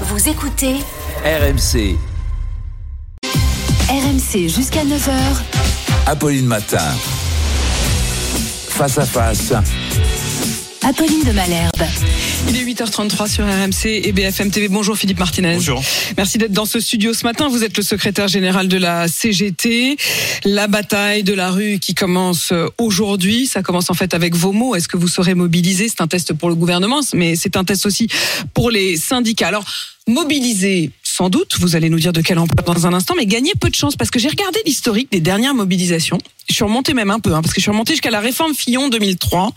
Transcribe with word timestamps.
Vous 0.00 0.28
écoutez 0.28 0.74
RMC, 1.24 1.96
RMC 3.88 4.48
jusqu'à 4.48 4.82
9h. 4.84 5.12
Apolline 6.06 6.46
Matin. 6.46 6.78
Face 8.70 8.98
à 8.98 9.06
face. 9.06 9.52
Apolline 10.86 11.24
de 11.24 11.32
Malherbe. 11.32 11.82
Il 12.46 12.56
est 12.56 12.62
8h33 12.62 13.26
sur 13.26 13.44
RMC 13.46 13.86
et 13.86 14.12
BFM 14.12 14.50
TV. 14.50 14.68
Bonjour 14.68 14.98
Philippe 14.98 15.18
Martinez. 15.18 15.54
Bonjour. 15.54 15.82
Merci 16.18 16.36
d'être 16.36 16.52
dans 16.52 16.66
ce 16.66 16.78
studio 16.78 17.14
ce 17.14 17.24
matin. 17.24 17.48
Vous 17.48 17.64
êtes 17.64 17.74
le 17.78 17.82
secrétaire 17.82 18.28
général 18.28 18.68
de 18.68 18.76
la 18.76 19.08
CGT. 19.08 19.96
La 20.44 20.66
bataille 20.66 21.22
de 21.22 21.32
la 21.32 21.50
rue 21.50 21.78
qui 21.78 21.94
commence 21.94 22.52
aujourd'hui. 22.76 23.46
Ça 23.46 23.62
commence 23.62 23.88
en 23.88 23.94
fait 23.94 24.12
avec 24.12 24.34
vos 24.34 24.52
mots. 24.52 24.74
Est-ce 24.74 24.88
que 24.88 24.98
vous 24.98 25.08
serez 25.08 25.34
mobilisé? 25.34 25.88
C'est 25.88 26.02
un 26.02 26.06
test 26.06 26.34
pour 26.34 26.50
le 26.50 26.54
gouvernement, 26.54 27.00
mais 27.14 27.34
c'est 27.34 27.56
un 27.56 27.64
test 27.64 27.86
aussi 27.86 28.08
pour 28.52 28.70
les 28.70 28.98
syndicats. 28.98 29.48
Alors, 29.48 29.64
mobiliser, 30.06 30.90
sans 31.02 31.30
doute, 31.30 31.56
vous 31.60 31.76
allez 31.76 31.88
nous 31.88 31.98
dire 31.98 32.12
de 32.12 32.20
quelle 32.20 32.38
ampleur 32.38 32.74
dans 32.74 32.86
un 32.86 32.92
instant, 32.92 33.14
mais 33.16 33.24
gagner 33.24 33.52
peu 33.58 33.70
de 33.70 33.74
chance 33.74 33.96
parce 33.96 34.10
que 34.10 34.18
j'ai 34.18 34.28
regardé 34.28 34.60
l'historique 34.66 35.10
des 35.10 35.20
dernières 35.20 35.54
mobilisations. 35.54 36.18
Je 36.48 36.54
suis 36.54 36.64
remonté 36.64 36.94
même 36.94 37.10
un 37.10 37.20
peu, 37.20 37.34
hein, 37.34 37.42
parce 37.42 37.54
que 37.54 37.60
je 37.60 37.64
suis 37.64 37.70
remonté 37.70 37.94
jusqu'à 37.94 38.10
la 38.10 38.20
réforme 38.20 38.54
Fillon 38.54 38.88
2003. 38.88 39.52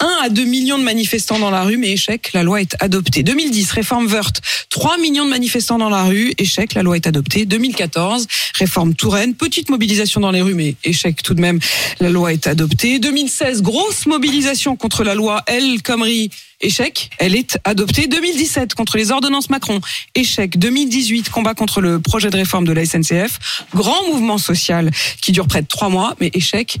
1 0.00 0.06
à 0.24 0.28
2 0.28 0.44
millions 0.44 0.78
de 0.78 0.82
manifestants 0.82 1.38
dans 1.38 1.50
la 1.50 1.62
rue, 1.62 1.76
mais 1.76 1.92
échec, 1.92 2.32
la 2.34 2.42
loi 2.42 2.60
est 2.60 2.76
adoptée. 2.80 3.22
2010, 3.22 3.70
réforme 3.72 4.06
Wörth, 4.06 4.40
3 4.70 4.98
millions 4.98 5.24
de 5.24 5.30
manifestants 5.30 5.78
dans 5.78 5.88
la 5.88 6.04
rue, 6.04 6.34
échec, 6.38 6.74
la 6.74 6.82
loi 6.82 6.96
est 6.96 7.06
adoptée. 7.06 7.46
2014, 7.46 8.26
réforme 8.58 8.94
Touraine, 8.94 9.34
petite 9.34 9.70
mobilisation 9.70 10.20
dans 10.20 10.30
les 10.30 10.42
rues, 10.42 10.54
mais 10.54 10.74
échec 10.84 11.22
tout 11.22 11.34
de 11.34 11.40
même, 11.40 11.58
la 12.00 12.10
loi 12.10 12.32
est 12.32 12.46
adoptée. 12.46 12.98
2016, 12.98 13.62
grosse 13.62 14.06
mobilisation 14.06 14.76
contre 14.76 15.04
la 15.04 15.14
loi 15.14 15.42
El 15.46 15.82
Khomri, 15.82 16.30
échec, 16.60 17.10
elle 17.18 17.34
est 17.34 17.58
adoptée. 17.64 18.06
2017, 18.06 18.74
contre 18.74 18.96
les 18.96 19.10
ordonnances 19.10 19.50
Macron, 19.50 19.80
échec. 20.14 20.58
2018, 20.58 21.30
combat 21.30 21.54
contre 21.54 21.80
le 21.80 22.00
projet 22.00 22.30
de 22.30 22.36
réforme 22.36 22.66
de 22.66 22.72
la 22.72 22.84
SNCF, 22.84 23.64
grand 23.74 24.06
mouvement 24.08 24.38
social 24.38 24.90
qui 25.20 25.32
dure 25.32 25.46
près 25.46 25.62
de 25.62 25.66
trois 25.66 25.88
mois, 25.88 26.14
mais 26.20 26.25
échec, 26.34 26.78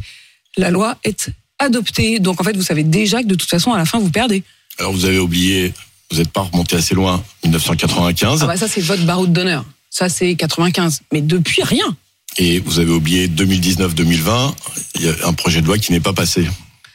la 0.56 0.70
loi 0.70 0.96
est 1.04 1.30
adoptée. 1.58 2.18
Donc 2.18 2.40
en 2.40 2.44
fait, 2.44 2.56
vous 2.56 2.62
savez 2.62 2.82
déjà 2.84 3.22
que 3.22 3.26
de 3.28 3.34
toute 3.34 3.48
façon, 3.48 3.72
à 3.72 3.78
la 3.78 3.84
fin, 3.84 3.98
vous 3.98 4.10
perdez. 4.10 4.42
Alors 4.78 4.92
vous 4.92 5.04
avez 5.04 5.18
oublié, 5.18 5.72
vous 6.10 6.18
n'êtes 6.18 6.30
pas 6.30 6.42
remonté 6.42 6.76
assez 6.76 6.94
loin, 6.94 7.22
1995, 7.44 8.42
Ah 8.42 8.46
bah 8.46 8.56
ça, 8.56 8.68
c'est 8.68 8.80
votre 8.80 9.04
baroud 9.04 9.32
d'honneur. 9.32 9.64
Ça, 9.90 10.08
c'est 10.08 10.34
95. 10.34 11.00
Mais 11.12 11.22
depuis, 11.22 11.62
rien. 11.62 11.96
et 12.38 12.58
vous 12.60 12.78
avez 12.80 12.92
oublié 12.92 13.28
2019-2020, 13.28 14.52
il 14.96 15.02
y 15.02 15.08
a 15.08 15.14
un 15.26 15.32
projet 15.32 15.62
de 15.62 15.66
loi 15.66 15.78
qui 15.78 15.92
n'est 15.92 16.00
pas 16.00 16.12
passé. 16.12 16.46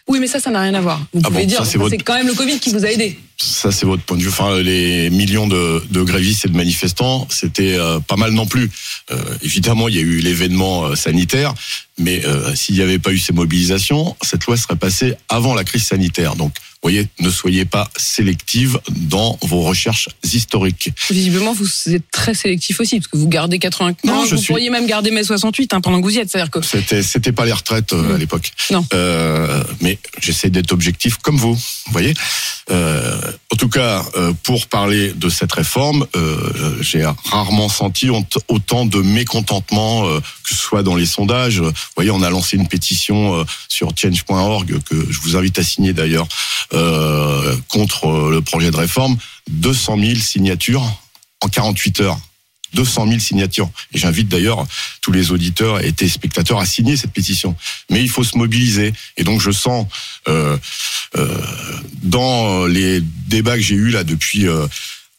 Oui, 0.07 0.19
mais 0.19 0.27
ça, 0.27 0.39
ça 0.39 0.49
n'a 0.49 0.61
rien 0.61 0.73
à 0.73 0.81
voir. 0.81 0.99
Vous 1.13 1.21
Ah 1.23 1.27
pouvez 1.29 1.41
bon, 1.41 1.47
dire, 1.47 1.65
c'est 1.65 1.77
votre- 1.77 1.95
quand 2.03 2.15
même 2.15 2.27
le 2.27 2.33
Covid 2.33 2.59
qui 2.59 2.69
vous 2.71 2.85
a 2.85 2.89
aidé. 2.91 3.17
Ça, 3.37 3.71
c'est 3.71 3.85
votre 3.85 4.03
point 4.03 4.17
de 4.17 4.21
vue. 4.21 4.29
Enfin, 4.29 4.59
les 4.59 5.09
millions 5.09 5.47
de, 5.47 5.83
de 5.89 6.01
grévistes 6.03 6.45
et 6.45 6.49
de 6.49 6.55
manifestants, 6.55 7.27
c'était 7.29 7.75
euh, 7.77 7.99
pas 7.99 8.15
mal 8.15 8.31
non 8.31 8.45
plus. 8.45 8.69
Euh, 9.11 9.15
évidemment, 9.41 9.87
il 9.87 9.95
y 9.95 9.99
a 9.99 10.01
eu 10.01 10.17
l'événement 10.19 10.85
euh, 10.85 10.95
sanitaire, 10.95 11.53
mais 11.97 12.21
s'il 12.55 12.75
n'y 12.75 12.81
avait 12.81 12.99
pas 12.99 13.11
eu 13.11 13.19
ces 13.19 13.33
mobilisations, 13.33 14.15
cette 14.21 14.45
loi 14.45 14.57
serait 14.57 14.75
passée 14.75 15.15
avant 15.29 15.53
la 15.53 15.63
crise 15.63 15.83
sanitaire. 15.83 16.35
Donc, 16.35 16.53
voyez, 16.83 17.07
ne 17.19 17.29
soyez 17.29 17.65
pas 17.65 17.89
sélective 17.95 18.79
dans 18.89 19.37
vos 19.43 19.61
recherches 19.61 20.09
historiques. 20.23 20.89
Visiblement, 21.09 21.53
vous 21.53 21.67
êtes 21.87 22.09
très 22.11 22.33
sélectif 22.33 22.79
aussi, 22.79 22.97
parce 22.99 23.07
que 23.07 23.17
vous 23.17 23.27
gardez 23.27 23.59
80. 23.59 23.93
Non, 24.03 24.25
je 24.25 24.35
vous 24.35 24.41
suis- 24.41 24.47
pourriez 24.47 24.69
même 24.69 24.87
garder 24.87 25.11
mai 25.11 25.23
68 25.23 25.73
hein, 25.73 25.81
pendant 25.81 25.99
que 25.99 26.03
vous 26.05 26.15
y 26.15 26.19
êtes. 26.19 26.29
C'est-à-dire 26.31 26.51
que 26.51 26.61
C'était, 26.61 27.03
c'était 27.03 27.31
pas 27.31 27.45
les 27.45 27.51
retraites 27.53 27.93
euh, 27.93 28.15
à 28.15 28.17
l'époque. 28.17 28.51
Non. 28.71 28.85
Euh, 28.93 29.63
mais 29.81 29.99
j'essaie 30.19 30.49
d'être 30.49 30.71
objectif 30.71 31.17
comme 31.17 31.37
vous. 31.37 31.53
Vous 31.53 31.91
voyez. 31.91 32.13
Euh, 32.69 33.19
en 33.51 33.55
tout 33.57 33.69
cas, 33.69 34.03
pour 34.43 34.67
parler 34.67 35.11
de 35.13 35.29
cette 35.29 35.51
réforme, 35.51 36.07
j'ai 36.79 37.05
rarement 37.25 37.67
senti 37.69 38.09
autant 38.47 38.85
de 38.85 38.99
mécontentement, 39.01 40.05
que 40.19 40.49
ce 40.49 40.55
soit 40.55 40.81
dans 40.83 40.95
les 40.95 41.05
sondages. 41.05 41.59
Vous 41.59 41.71
voyez, 41.95 42.11
on 42.11 42.21
a 42.23 42.29
lancé 42.29 42.55
une 42.57 42.67
pétition 42.67 43.45
sur 43.67 43.91
change.org 43.95 44.79
que 44.83 44.95
je 45.09 45.19
vous 45.19 45.35
invite 45.35 45.59
à 45.59 45.63
signer 45.63 45.93
d'ailleurs 45.93 46.27
euh, 46.73 47.55
contre 47.67 48.29
le 48.29 48.41
projet 48.41 48.71
de 48.71 48.77
réforme. 48.77 49.17
200 49.49 49.97
000 49.99 50.15
signatures 50.15 50.83
en 51.41 51.47
48 51.47 52.01
heures. 52.01 52.19
200 52.73 53.07
000 53.07 53.19
signatures. 53.19 53.69
Et 53.93 53.97
j'invite 53.97 54.27
d'ailleurs 54.27 54.65
tous 55.01 55.11
les 55.11 55.31
auditeurs 55.31 55.83
et 55.83 55.91
téléspectateurs 55.91 56.59
à 56.59 56.65
signer 56.65 56.95
cette 56.95 57.11
pétition. 57.11 57.55
Mais 57.89 58.01
il 58.01 58.09
faut 58.09 58.23
se 58.23 58.37
mobiliser. 58.37 58.93
Et 59.17 59.23
donc 59.23 59.41
je 59.41 59.51
sens 59.51 59.87
euh, 60.27 60.57
euh, 61.17 61.41
dans 62.03 62.65
les 62.65 63.01
débats 63.27 63.55
que 63.55 63.61
j'ai 63.61 63.75
eus 63.75 63.89
là 63.89 64.03
depuis 64.03 64.47
euh, 64.47 64.67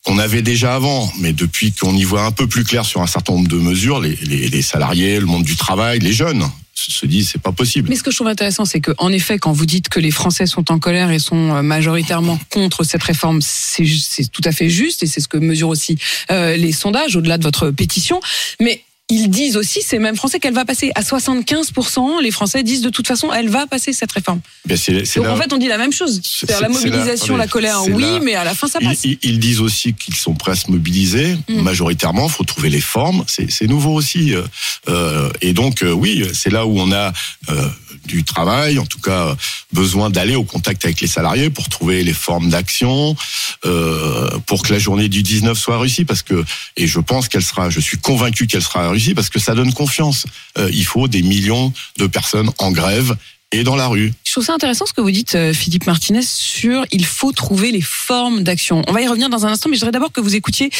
qu'on 0.05 0.19
avait 0.19 0.43
déjà 0.43 0.75
avant, 0.75 1.13
mais 1.21 1.33
depuis 1.33 1.73
qu'on 1.73 1.95
y 1.95 2.05
voit 2.05 2.25
un 2.25 2.33
peu 2.33 2.47
plus 2.47 2.65
clair 2.65 2.85
sur 2.85 3.03
un 3.03 3.07
certain 3.07 3.35
nombre 3.35 3.49
de 3.49 3.57
mesures, 3.57 4.01
les, 4.01 4.63
salariés, 4.63 5.21
le 5.21 5.27
monde 5.27 5.45
du 5.45 5.57
travail, 5.57 6.01
les 6.01 6.13
jeunes 6.13 6.45
se 6.75 6.91
se 6.91 7.07
disent 7.07 7.29
c'est 7.31 7.41
pas 7.41 7.53
possible. 7.53 7.89
Mais 7.89 7.97
ce 7.97 8.03
que 8.03 8.11
je 8.11 8.17
trouve 8.17 8.29
intéressant, 8.29 8.65
c'est 8.65 8.81
que, 8.81 8.91
en 8.99 9.13
effet, 9.13 9.39
quand 9.39 9.53
vous 9.53 9.67
dites 9.67 9.89
que 9.89 10.01
les 10.01 10.11
Français 10.11 10.47
sont 10.47 10.73
en 10.73 10.81
colère 10.81 11.13
et 11.13 11.21
sont 11.21 11.55
euh, 11.55 11.63
majoritairement 11.63 12.41
contre 12.51 12.83
cette 12.83 13.03
réforme, 13.03 13.41
c'est 13.41 13.85
tout 14.33 14.43
à 14.45 14.51
fait 14.51 14.69
juste 14.69 15.03
et 15.05 15.07
c'est 15.07 15.21
ce 15.21 15.29
que 15.29 15.37
mesurent 15.37 15.69
aussi 15.69 15.97
euh, 16.31 16.57
les 16.57 16.73
sondages 16.73 17.15
au-delà 17.15 17.39
de 17.39 17.45
votre 17.45 17.71
pétition. 17.71 18.21
Mais 18.59 18.83
ils 19.15 19.29
disent 19.29 19.57
aussi, 19.57 19.83
ces 19.83 19.99
mêmes 19.99 20.17
Français, 20.17 20.41
qu'elle 20.41 20.55
va 20.55 20.65
passer 20.65 20.91
à 20.95 21.03
75%. 21.03 22.21
Les 22.23 22.31
Français 22.31 22.63
disent 22.63 22.83
de 22.83 22.89
toute 22.91 23.07
façon, 23.07 23.33
elle 23.33 23.49
va 23.49 23.67
passer 23.67 23.93
cette 23.93 24.13
réforme. 24.13 24.41
Ben, 24.67 24.77
Donc 24.77 25.25
là- 25.25 25.33
en 25.33 25.37
fait, 25.37 25.53
on 25.53 25.59
dit 25.59 25.69
la 25.69 25.79
même 25.79 25.93
chose. 25.93 26.21
C'est- 26.25 26.51
la 26.51 26.61
là- 26.61 26.69
mobilisation, 26.69 27.37
la, 27.37 27.47
colère, 27.47 27.83
oui, 27.89 28.03
là- 28.03 28.21
mais 28.23 28.35
à 28.35 28.45
la 28.45 28.55
fin, 28.55 28.69
ça 28.69 28.79
passe. 28.81 29.05
ils- 29.05 29.19
ils 29.23 29.39
disent 29.39 29.61
aussi 29.61 29.93
qu'ils 29.95 30.15
sont 30.15 30.35
prêts 30.35 30.53
à 30.53 30.57
se 30.57 30.71
mobiliser 30.71 31.37
Mm. 31.49 31.61
majoritairement. 31.63 32.27
Il 32.27 32.33
faut 32.33 32.45
trouver 32.45 32.71
les 32.71 32.81
formes. 32.81 33.25
C'est 33.27 33.67
nouveau 33.69 33.93
aussi. 33.95 34.35
euh, 34.35 34.43
euh, 34.89 35.29
et 35.41 35.53
donc, 35.53 35.83
euh, 35.83 35.93
oui, 35.93 36.25
c'est 36.33 36.51
là 36.51 36.67
où 36.67 36.79
on 36.81 36.91
a 36.93 37.13
euh, 37.49 37.69
du 38.07 38.25
travail, 38.25 38.79
en 38.79 38.87
tout 38.87 39.01
cas 39.01 39.37
besoin 39.73 40.11
d'aller 40.11 40.35
au 40.35 40.45
contact 40.45 40.85
avec 40.85 41.01
les 41.01 41.07
salariés 41.07 41.51
pour 41.51 41.69
trouver 41.69 42.03
les 42.03 42.13
formes 42.13 42.51
d'action, 42.51 43.17
euh, 43.65 44.31
pour 44.47 44.63
que 44.63 44.73
la 44.73 44.79
journée 44.79 45.09
du 45.09 45.23
19 45.23 45.59
soit 45.59 45.79
réussie. 45.79 46.05
Parce 46.05 46.23
que, 46.23 46.45
et 46.77 46.87
je 46.87 47.01
pense 47.01 47.29
qu'elle 47.29 47.43
sera, 47.43 47.71
je 47.71 47.81
suis 47.81 47.99
convaincu 47.99 48.47
qu'elle 48.47 48.63
sera 48.63 48.91
réussie 48.91 49.15
parce 49.15 49.29
que 49.29 49.39
ça 49.39 49.55
donne 49.55 49.73
confiance. 49.73 50.27
Euh, 50.59 50.71
il 50.73 50.85
faut 50.85 51.09
des 51.09 51.23
millions 51.23 51.73
de 51.99 52.07
personnes 52.07 52.51
en 52.59 52.71
grève 52.71 53.17
et 53.55 53.65
dans 53.65 53.77
la 53.77 53.87
rue. 53.87 54.13
Je 54.25 54.33
trouve 54.33 54.45
ça 54.45 54.55
intéressant 54.55 54.87
ce 54.87 54.95
que 54.95 55.03
vous 55.03 55.11
dites, 55.11 55.35
euh, 55.35 55.53
Philippe 55.53 55.87
Martinez, 55.87 56.23
sur 56.23 56.87
il 56.91 57.05
faut 57.05 57.33
trouver 57.33 57.71
les 57.71 57.83
formes 57.83 58.43
d'action. 58.43 58.83
On 58.89 58.93
va 58.93 59.03
y 59.03 59.07
revenir 59.07 59.29
dans 59.29 59.45
un 59.45 59.53
instant, 59.53 59.69
mais 59.69 59.77
je 59.77 59.81
voudrais 59.81 59.93
d'abord 59.93 60.13
que 60.13 60.23
vous 60.23 60.35
écoutiez 60.35 60.71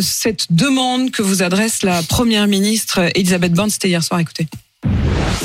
cette 0.00 0.46
demande 0.50 1.10
que 1.10 1.22
vous 1.22 1.42
adresse 1.42 1.82
la 1.82 2.02
Première 2.02 2.46
ministre 2.46 3.10
Elisabeth 3.14 3.52
Borne. 3.52 3.70
C'était 3.70 3.88
hier 3.88 4.02
soir, 4.02 4.18
écoutez. 4.20 4.48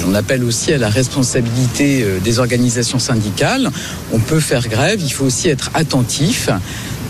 On 0.06 0.14
appelle 0.14 0.44
aussi 0.44 0.72
à 0.74 0.78
la 0.78 0.90
responsabilité 0.90 2.04
euh, 2.04 2.20
des 2.20 2.40
organisations 2.40 3.00
syndicales. 3.00 3.70
On 4.12 4.20
peut 4.20 4.40
faire 4.40 4.68
grève, 4.68 5.00
il 5.02 5.12
faut 5.12 5.26
aussi 5.26 5.50
être 5.50 5.70
attentif 5.74 6.50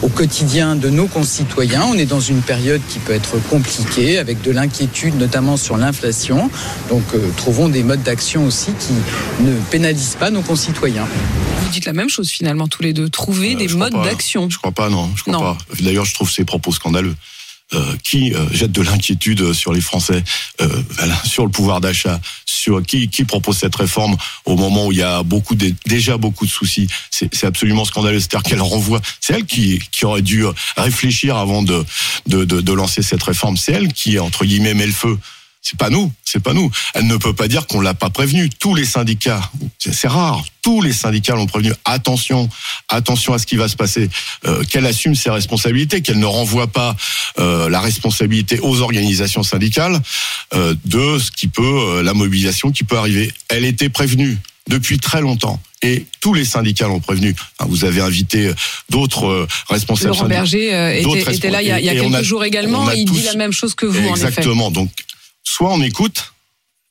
au 0.03 0.09
quotidien 0.09 0.75
de 0.75 0.89
nos 0.89 1.07
concitoyens. 1.07 1.83
On 1.89 1.95
est 1.97 2.05
dans 2.05 2.19
une 2.19 2.41
période 2.41 2.81
qui 2.89 2.99
peut 2.99 3.13
être 3.13 3.37
compliquée, 3.49 4.19
avec 4.19 4.41
de 4.43 4.51
l'inquiétude, 4.51 5.15
notamment 5.17 5.57
sur 5.57 5.75
l'inflation. 5.75 6.49
Donc, 6.89 7.03
euh, 7.15 7.29
trouvons 7.35 7.67
des 7.67 7.81
modes 7.83 8.03
d'action 8.03 8.45
aussi 8.45 8.71
qui 8.79 8.93
ne 9.43 9.53
pénalisent 9.71 10.17
pas 10.19 10.29
nos 10.29 10.41
concitoyens. 10.41 11.07
Vous 11.61 11.69
dites 11.69 11.85
la 11.85 11.93
même 11.93 12.09
chose 12.09 12.29
finalement 12.29 12.67
tous 12.67 12.83
les 12.83 12.93
deux. 12.93 13.09
Trouver 13.09 13.55
Euh, 13.55 13.57
des 13.57 13.67
modes 13.69 13.93
d'action. 14.03 14.49
Je 14.49 14.57
crois 14.59 14.71
pas, 14.71 14.89
non. 14.89 15.09
Je 15.15 15.23
crois 15.23 15.33
Non. 15.33 15.39
pas. 15.39 15.57
D'ailleurs, 15.81 16.05
je 16.05 16.13
trouve 16.13 16.29
ces 16.31 16.45
propos 16.45 16.71
scandaleux. 16.71 17.15
Euh, 17.73 17.97
qui 18.01 18.33
euh, 18.33 18.45
jette 18.53 18.71
de 18.71 18.81
l'inquiétude 18.81 19.51
sur 19.51 19.73
les 19.73 19.81
Français, 19.81 20.23
euh, 20.61 20.81
voilà, 20.91 21.21
sur 21.25 21.43
le 21.43 21.51
pouvoir 21.51 21.81
d'achat, 21.81 22.17
sur 22.45 22.81
qui, 22.81 23.09
qui 23.09 23.25
propose 23.25 23.57
cette 23.57 23.75
réforme 23.75 24.15
au 24.45 24.55
moment 24.55 24.85
où 24.87 24.93
il 24.93 24.99
y 24.99 25.03
a 25.03 25.21
beaucoup 25.21 25.53
de- 25.53 25.73
déjà 25.85 26.15
beaucoup 26.15 26.45
de 26.45 26.49
soucis. 26.49 26.87
C'est 27.11 27.43
absolument 27.43 27.83
scandaleux. 27.83 28.21
C'est-à-dire 28.21 28.43
qu'elle 28.49 28.61
renvoie. 28.61 29.01
C'est 29.19 29.33
elle 29.33 29.45
qui, 29.45 29.79
qui 29.91 30.05
aurait 30.05 30.21
dû 30.21 30.45
réfléchir 30.77 31.35
avant 31.35 31.61
de, 31.61 31.83
de, 32.27 32.45
de, 32.45 32.61
de 32.61 32.71
lancer 32.71 33.01
cette 33.01 33.23
réforme. 33.23 33.57
C'est 33.57 33.73
elle 33.73 33.91
qui 33.91 34.17
entre 34.17 34.45
guillemets 34.45 34.73
met 34.73 34.87
le 34.87 34.93
feu. 34.93 35.19
C'est 35.69 35.77
pas 35.77 35.89
nous, 35.89 36.13
c'est 36.23 36.41
pas 36.41 36.53
nous. 36.53 36.71
Elle 36.93 37.07
ne 37.07 37.17
peut 37.17 37.33
pas 37.33 37.49
dire 37.49 37.67
qu'on 37.67 37.81
l'a 37.81 37.93
pas 37.93 38.09
prévenu. 38.09 38.49
Tous 38.49 38.73
les 38.73 38.85
syndicats, 38.85 39.51
c'est 39.79 40.07
rare, 40.07 40.45
tous 40.61 40.81
les 40.81 40.93
syndicats 40.93 41.35
l'ont 41.35 41.45
prévenu. 41.45 41.73
Attention, 41.83 42.47
attention 42.87 43.33
à 43.33 43.37
ce 43.37 43.45
qui 43.45 43.57
va 43.57 43.67
se 43.67 43.75
passer. 43.75 44.09
Euh, 44.45 44.63
qu'elle 44.63 44.85
assume 44.85 45.13
ses 45.13 45.29
responsabilités, 45.29 46.01
qu'elle 46.01 46.19
ne 46.19 46.25
renvoie 46.25 46.67
pas 46.67 46.95
euh, 47.39 47.67
la 47.67 47.81
responsabilité 47.81 48.61
aux 48.61 48.79
organisations 48.79 49.43
syndicales 49.43 49.99
euh, 50.53 50.73
de 50.85 51.19
ce 51.19 51.31
qui 51.31 51.49
peut, 51.49 52.01
la 52.01 52.13
mobilisation 52.13 52.71
qui 52.71 52.85
peut 52.85 52.97
arriver. 52.97 53.33
Elle 53.49 53.65
était 53.65 53.89
prévenue 53.89 54.37
depuis 54.69 54.99
très 54.99 55.19
longtemps. 55.19 55.61
Et 55.81 56.05
tous 56.21 56.33
les 56.33 56.45
syndicats 56.45 56.87
l'ont 56.87 57.01
prévenu. 57.01 57.35
Enfin, 57.59 57.69
Vous 57.69 57.83
avez 57.83 57.99
invité 57.99 58.53
d'autres 58.89 59.45
responsables 59.69 60.13
Laurent. 60.15 60.27
Berger 60.27 60.67
était, 61.01 61.35
était 61.35 61.49
là 61.49 61.61
il 61.61 61.67
y 61.67 61.71
a, 61.71 61.79
il 61.81 61.85
y 61.85 61.89
a 61.89 61.93
et 61.93 61.99
on 61.99 62.05
quelques 62.05 62.15
a- 62.15 62.23
jours 62.23 62.45
également. 62.45 62.89
Il 62.91 63.03
dit 63.03 63.23
la 63.23 63.35
même 63.35 63.51
chose 63.51 63.75
que 63.75 63.85
vous, 63.85 63.99
en 64.07 64.15
effet. 64.15 64.27
Exactement. 64.27 64.71
Donc, 64.71 64.89
soit 65.53 65.71
on 65.71 65.81
écoute, 65.81 66.33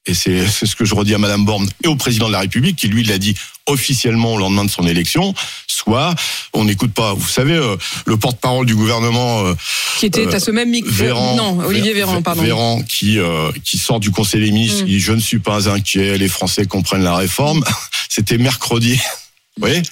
et 0.06 0.14
c'est 0.14 0.47
ce 0.47 0.76
que 0.76 0.85
je 0.85 0.94
redis 0.94 1.14
à 1.14 1.19
Madame 1.19 1.44
Borne 1.44 1.69
et 1.85 1.88
au 1.88 1.97
président 1.97 2.29
de 2.29 2.32
la 2.32 2.41
République, 2.41 2.76
qui 2.76 2.87
lui 2.88 3.03
l'a 3.05 3.19
dit 3.19 3.35
officiellement 3.67 4.35
au 4.35 4.38
lendemain 4.38 4.64
de 4.64 4.70
son 4.70 4.87
élection, 4.87 5.35
soit 5.67 6.14
on 6.53 6.64
n'écoute 6.64 6.93
pas. 6.94 7.12
Vous 7.14 7.26
savez, 7.29 7.55
euh, 7.55 7.76
le 8.06 8.17
porte-parole 8.17 8.64
du 8.67 8.76
gouvernement, 8.76 9.44
euh, 9.44 9.55
Qui 9.99 10.06
était 10.06 10.32
à 10.32 10.38
ce 10.38 10.53
même 10.53 10.70
micro. 10.70 10.88
Véran, 10.91 11.35
non, 11.35 11.58
Olivier 11.67 11.91
Vé- 11.93 11.97
Véran, 11.97 12.23
pardon. 12.23 12.43
Véran 12.43 12.82
qui 12.82 13.19
euh, 13.19 13.50
qui 13.64 13.79
sort 13.79 13.99
du 13.99 14.12
Conseil 14.12 14.41
des 14.44 14.53
ministres, 14.53 14.82
Mm. 14.82 14.87
qui 14.87 14.93
dit 14.93 15.00
je 15.00 15.12
ne 15.12 15.20
suis 15.20 15.41
pas 15.41 15.69
inquiet, 15.69 16.17
les 16.19 16.29
Français 16.29 16.67
comprennent 16.67 17.02
la 17.02 17.17
réforme. 17.17 17.64
C'était 18.09 18.38
mercredi. 18.38 18.94
Vous 18.94 19.67
voyez? 19.67 19.82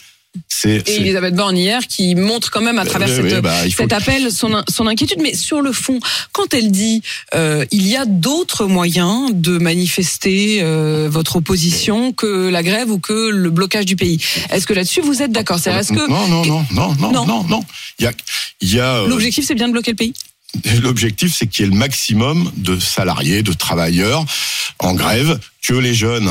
C'est 0.49 0.89
Et 0.89 0.97
Elisabeth 0.97 1.35
Borne 1.35 1.57
hier 1.57 1.87
qui 1.87 2.15
montre 2.15 2.51
quand 2.51 2.61
même 2.61 2.79
à 2.79 2.85
travers 2.85 3.09
oui, 3.09 3.15
cette, 3.15 3.33
oui, 3.35 3.41
bah, 3.41 3.55
cet 3.71 3.93
appel 3.93 4.33
son, 4.33 4.63
son 4.69 4.87
inquiétude. 4.87 5.21
Mais 5.23 5.35
sur 5.35 5.61
le 5.61 5.73
fond, 5.73 6.01
quand 6.33 6.55
elle 6.55 6.71
dit 6.71 7.03
euh, 7.35 7.65
il 7.71 7.87
y 7.87 7.97
a 7.97 8.05
d'autres 8.05 8.67
moyens 8.67 9.31
de 9.33 9.59
manifester 9.59 10.61
euh, 10.63 11.09
votre 11.11 11.37
opposition 11.37 12.13
que 12.13 12.49
la 12.49 12.63
grève 12.63 12.91
ou 12.91 12.99
que 12.99 13.31
le 13.31 13.51
blocage 13.51 13.85
du 13.85 13.97
pays, 13.97 14.19
est-ce 14.51 14.67
que 14.67 14.73
là-dessus 14.73 15.01
vous 15.03 15.23
êtes 15.23 15.33
d'accord? 15.33 15.59
C'est-à-dire, 15.59 15.81
Est-ce 15.81 15.93
que 15.93 16.09
Non, 16.09 16.29
non, 16.29 16.45
non, 16.45 16.65
non, 16.73 16.95
non, 16.95 17.13
Non. 17.13 17.27
non, 17.27 17.45
non. 17.45 17.65
Il 17.99 18.05
y 18.05 18.09
a, 18.09 18.13
il 18.61 18.75
y 18.75 18.81
a 18.81 18.95
euh, 18.97 19.09
l'objectif 19.09 19.45
c'est 19.47 19.55
bien 19.55 19.69
de 19.69 19.73
bloquer 19.73 19.93
le 19.93 19.97
pays? 19.97 20.15
l'objectif, 20.83 21.35
c'est 21.35 21.47
qu'il 21.47 21.65
y 21.65 21.69
ait 21.69 21.71
le 21.71 21.77
maximum 21.77 22.51
de 22.57 22.79
salariés, 22.79 23.43
de 23.43 23.53
travailleurs 23.53 24.25
en 24.79 24.95
grève, 24.95 25.39
que 25.63 25.75
les 25.75 25.95
jeunes 25.95 26.31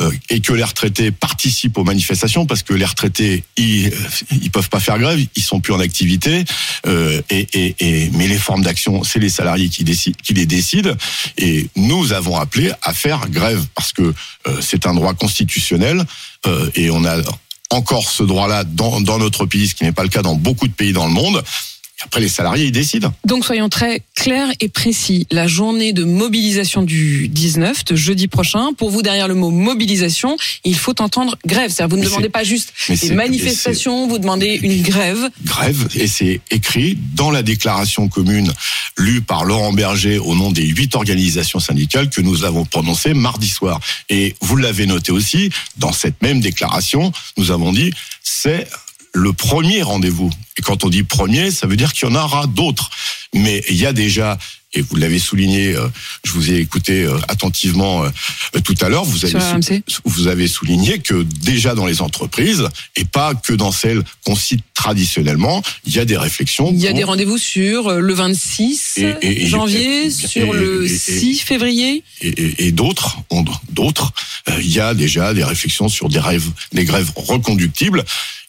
euh, 0.00 0.10
et 0.30 0.40
que 0.40 0.52
les 0.52 0.64
retraités 0.64 1.10
participent 1.10 1.78
aux 1.78 1.84
manifestations, 1.84 2.46
parce 2.46 2.62
que 2.62 2.74
les 2.74 2.84
retraités, 2.84 3.44
ils, 3.56 3.88
euh, 3.88 3.98
ils 4.30 4.50
peuvent 4.50 4.68
pas 4.68 4.80
faire 4.80 4.98
grève, 4.98 5.24
ils 5.36 5.42
sont 5.42 5.60
plus 5.60 5.72
en 5.72 5.80
activité, 5.80 6.44
euh, 6.86 7.20
et, 7.30 7.46
et, 7.52 7.76
et 7.78 8.10
mais 8.12 8.26
les 8.26 8.38
formes 8.38 8.62
d'action, 8.62 9.04
c'est 9.04 9.20
les 9.20 9.28
salariés 9.28 9.68
qui 9.68 9.84
décident, 9.84 10.16
qui 10.22 10.34
les 10.34 10.46
décident, 10.46 10.94
et 11.38 11.68
nous 11.76 12.12
avons 12.12 12.36
appelé 12.36 12.72
à 12.82 12.92
faire 12.92 13.28
grève 13.28 13.64
parce 13.74 13.92
que 13.92 14.14
euh, 14.46 14.60
c'est 14.60 14.86
un 14.86 14.94
droit 14.94 15.14
constitutionnel 15.14 16.04
euh, 16.46 16.70
et 16.74 16.90
on 16.90 17.04
a 17.04 17.18
encore 17.70 18.10
ce 18.10 18.22
droit-là 18.22 18.64
dans, 18.64 19.00
dans 19.00 19.18
notre 19.18 19.46
pays, 19.46 19.68
ce 19.68 19.74
qui 19.74 19.84
n'est 19.84 19.92
pas 19.92 20.02
le 20.02 20.08
cas 20.08 20.22
dans 20.22 20.34
beaucoup 20.34 20.68
de 20.68 20.72
pays 20.72 20.92
dans 20.92 21.06
le 21.06 21.12
monde. 21.12 21.42
Après, 22.04 22.20
les 22.20 22.28
salariés, 22.28 22.66
ils 22.66 22.72
décident. 22.72 23.12
Donc 23.24 23.44
soyons 23.44 23.68
très 23.68 24.02
clairs 24.14 24.50
et 24.60 24.68
précis. 24.68 25.26
La 25.30 25.46
journée 25.46 25.92
de 25.92 26.04
mobilisation 26.04 26.82
du 26.82 27.28
19, 27.28 27.84
de 27.84 27.96
jeudi 27.96 28.28
prochain, 28.28 28.72
pour 28.72 28.90
vous 28.90 29.02
derrière 29.02 29.28
le 29.28 29.34
mot 29.34 29.50
mobilisation, 29.50 30.36
il 30.64 30.76
faut 30.76 31.00
entendre 31.00 31.36
grève. 31.46 31.70
C'est-à-dire 31.70 31.90
vous 31.90 31.96
ne 31.96 32.02
Mais 32.02 32.08
demandez 32.08 32.28
pas 32.28 32.44
juste 32.44 32.72
des 32.88 33.14
manifestations, 33.14 34.06
vous 34.06 34.18
demandez 34.18 34.58
une 34.62 34.82
grève. 34.82 35.30
grève 35.44 35.88
et 35.94 36.06
c'est 36.06 36.40
écrit 36.50 36.98
dans 37.14 37.30
la 37.30 37.42
déclaration 37.42 38.08
commune 38.08 38.52
lue 38.98 39.22
par 39.22 39.44
Laurent 39.44 39.72
Berger 39.72 40.18
au 40.18 40.34
nom 40.34 40.52
des 40.52 40.66
huit 40.66 40.94
organisations 40.94 41.60
syndicales 41.60 42.10
que 42.10 42.20
nous 42.20 42.44
avons 42.44 42.64
prononcée 42.64 43.14
mardi 43.14 43.48
soir. 43.48 43.80
Et 44.08 44.34
vous 44.40 44.56
l'avez 44.56 44.86
noté 44.86 45.12
aussi, 45.12 45.50
dans 45.78 45.92
cette 45.92 46.20
même 46.22 46.40
déclaration, 46.40 47.12
nous 47.36 47.50
avons 47.50 47.72
dit 47.72 47.92
c'est 48.22 48.68
le 49.14 49.32
premier 49.32 49.82
rendez-vous. 49.82 50.30
Et 50.58 50.62
quand 50.62 50.84
on 50.84 50.88
dit 50.88 51.02
premier, 51.04 51.50
ça 51.50 51.66
veut 51.66 51.76
dire 51.76 51.92
qu'il 51.92 52.08
y 52.08 52.10
en 52.12 52.14
aura 52.16 52.46
d'autres. 52.46 52.90
Mais 53.34 53.64
il 53.70 53.76
y 53.76 53.86
a 53.86 53.92
déjà 53.92 54.38
et 54.76 54.80
vous 54.82 54.96
l'avez 54.96 55.20
souligné, 55.20 55.76
euh, 55.76 55.86
je 56.24 56.32
vous 56.32 56.50
ai 56.50 56.56
écouté 56.56 57.04
euh, 57.04 57.16
attentivement 57.28 58.04
euh, 58.04 58.08
tout 58.64 58.74
à 58.80 58.88
l'heure, 58.88 59.04
vous 59.04 59.24
avez, 59.24 59.32
vous 60.04 60.26
avez 60.26 60.48
souligné 60.48 60.98
que 60.98 61.22
déjà 61.22 61.76
dans 61.76 61.86
les 61.86 62.02
entreprises, 62.02 62.66
et 62.96 63.04
pas 63.04 63.36
que 63.36 63.52
dans 63.52 63.70
celles 63.70 64.02
qu'on 64.26 64.34
cite 64.34 64.62
traditionnellement, 64.74 65.62
il 65.86 65.94
y 65.94 66.00
a 66.00 66.04
des 66.04 66.16
réflexions. 66.16 66.72
Il 66.72 66.80
y 66.80 66.86
a 66.86 66.90
pour- 66.90 66.98
des 66.98 67.04
rendez-vous 67.04 67.38
sur 67.38 67.92
le 67.92 68.14
26 68.14 68.94
Et- 68.98 69.14
et- 69.22 69.42
et- 69.44 69.46
janvier, 69.46 70.10
sur 70.10 70.52
le 70.52 70.86
et- 70.88 70.92
et- 70.92 70.98
6 70.98 71.38
février. 71.38 72.02
et, 72.20 72.72
d'autres, 72.72 73.18
d'autres, 73.70 74.12
il 74.58 74.72
y 74.72 74.80
a 74.80 74.92
déjà 74.94 75.34
des 75.34 75.44
réflexions 75.44 75.88
sur 75.88 76.08
des 76.08 76.18
rêves, 76.18 76.50
des 76.72 76.84
grèves 76.84 77.12
reconductibles. 77.14 78.04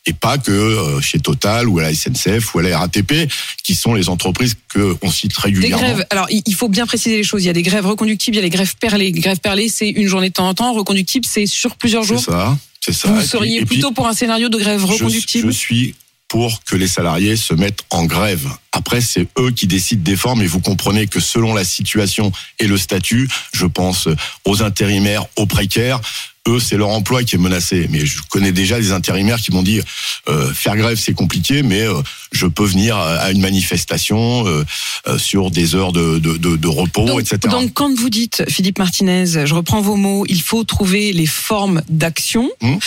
Et 0.08 0.14
pas 0.14 0.38
que 0.38 0.52
euh, 0.52 1.02
chez 1.02 1.18
Total 1.20 1.68
ou 1.68 1.80
à 1.80 1.84
la 1.84 1.94
SNCF 1.94 2.54
ou 2.54 2.60
à 2.60 2.62
la 2.64 2.78
RATP, 2.80 3.28
qui 3.64 3.74
sont 3.74 3.94
les 3.96 4.08
entreprises 4.08 4.56
que 4.70 4.96
on 5.02 5.10
cite 5.10 5.32
Des 5.36 5.42
régulièrement. 5.42 5.78
grèves. 5.82 6.06
Alors, 6.12 6.28
il 6.30 6.54
faut 6.54 6.68
bien 6.70 6.86
préciser 6.86 7.18
les 7.18 7.24
choses. 7.24 7.44
Il 7.44 7.48
y 7.48 7.50
a 7.50 7.54
des 7.54 7.64
grèves 7.64 7.88
reconductibles, 7.88 8.36
il 8.36 8.40
y 8.40 8.42
a 8.42 8.44
les 8.44 8.50
grèves 8.52 8.76
perlées. 8.80 9.12
Les 9.12 9.20
grèves 9.20 9.40
perlées, 9.40 9.68
c'est 9.68 9.90
une 9.90 10.08
journée 10.08 10.30
de 10.30 10.34
temps 10.34 10.48
en 10.48 10.54
temps. 10.54 10.74
Reconductible, 10.74 11.26
c'est 11.28 11.48
sur 11.48 11.76
plusieurs 11.76 12.04
C'est 12.04 12.10
jours. 12.10 12.24
ça, 12.24 12.56
c'est 12.82 12.94
ça. 12.94 13.08
Vous 13.10 13.22
seriez 13.22 13.58
puis, 13.60 13.66
plutôt 13.78 13.92
pour 13.92 14.08
un 14.08 14.14
scénario 14.14 14.48
de 14.50 14.58
grève 14.60 14.82
je- 14.82 14.86
reconductible? 14.86 15.48
je 15.52 15.58
suis 15.58 15.96
pour 16.28 16.64
que 16.64 16.76
les 16.76 16.88
salariés 16.88 17.36
se 17.36 17.54
mettent 17.54 17.84
en 17.90 18.06
grève. 18.06 18.48
Après, 18.72 19.02
c'est 19.02 19.28
eux 19.40 19.52
qui 19.52 19.68
décident 19.68 20.04
des 20.04 20.16
formes 20.16 20.42
et 20.42 20.48
vous 20.48 20.60
comprenez 20.60 21.08
que 21.08 21.20
selon 21.20 21.54
la 21.54 21.64
situation 21.64 22.32
et 22.60 22.68
le 22.68 22.78
statut, 22.78 23.30
je 23.54 23.66
pense 23.66 24.08
aux 24.44 24.64
intérimaires, 24.64 25.26
aux 25.36 25.46
précaires, 25.46 26.02
eux, 26.48 26.60
c'est 26.60 26.78
leur 26.78 26.90
emploi 26.90 27.24
qui 27.24 27.36
est 27.36 27.40
menacé. 27.40 27.88
Mais 27.90 28.06
je 28.06 28.22
connais 28.30 28.52
déjà 28.52 28.80
des 28.80 28.92
intérimaires 28.92 29.40
qui 29.40 29.52
m'ont 29.52 29.64
dit 29.64 29.82
euh, 30.28 30.54
faire 30.54 30.76
grève, 30.76 30.98
c'est 30.98 31.14
compliqué, 31.14 31.64
mais 31.64 31.82
euh, 31.82 32.02
je 32.32 32.46
peux 32.46 32.66
venir 32.66 32.98
à 32.98 33.32
une 33.32 33.42
manifestation 33.42 34.46
euh, 34.48 35.18
sur 35.18 35.52
des 35.52 35.76
heures 35.76 35.92
de, 35.92 36.20
de, 36.20 36.38
de, 36.38 36.56
de 36.56 36.68
repos, 36.68 37.06
donc, 37.06 37.22
etc. 37.22 37.40
donc, 37.50 37.74
quand 37.74 37.94
vous 37.96 38.10
dites, 38.10 38.44
Philippe 38.50 38.80
Martinez, 38.80 39.46
je 39.46 39.54
reprends 39.54 39.82
vos 39.82 39.96
mots, 39.96 40.26
il 40.28 40.42
faut 40.42 40.64
trouver 40.64 41.14
les 41.14 41.26
formes 41.26 41.82
d'action. 41.90 42.50
Hum. 42.62 42.80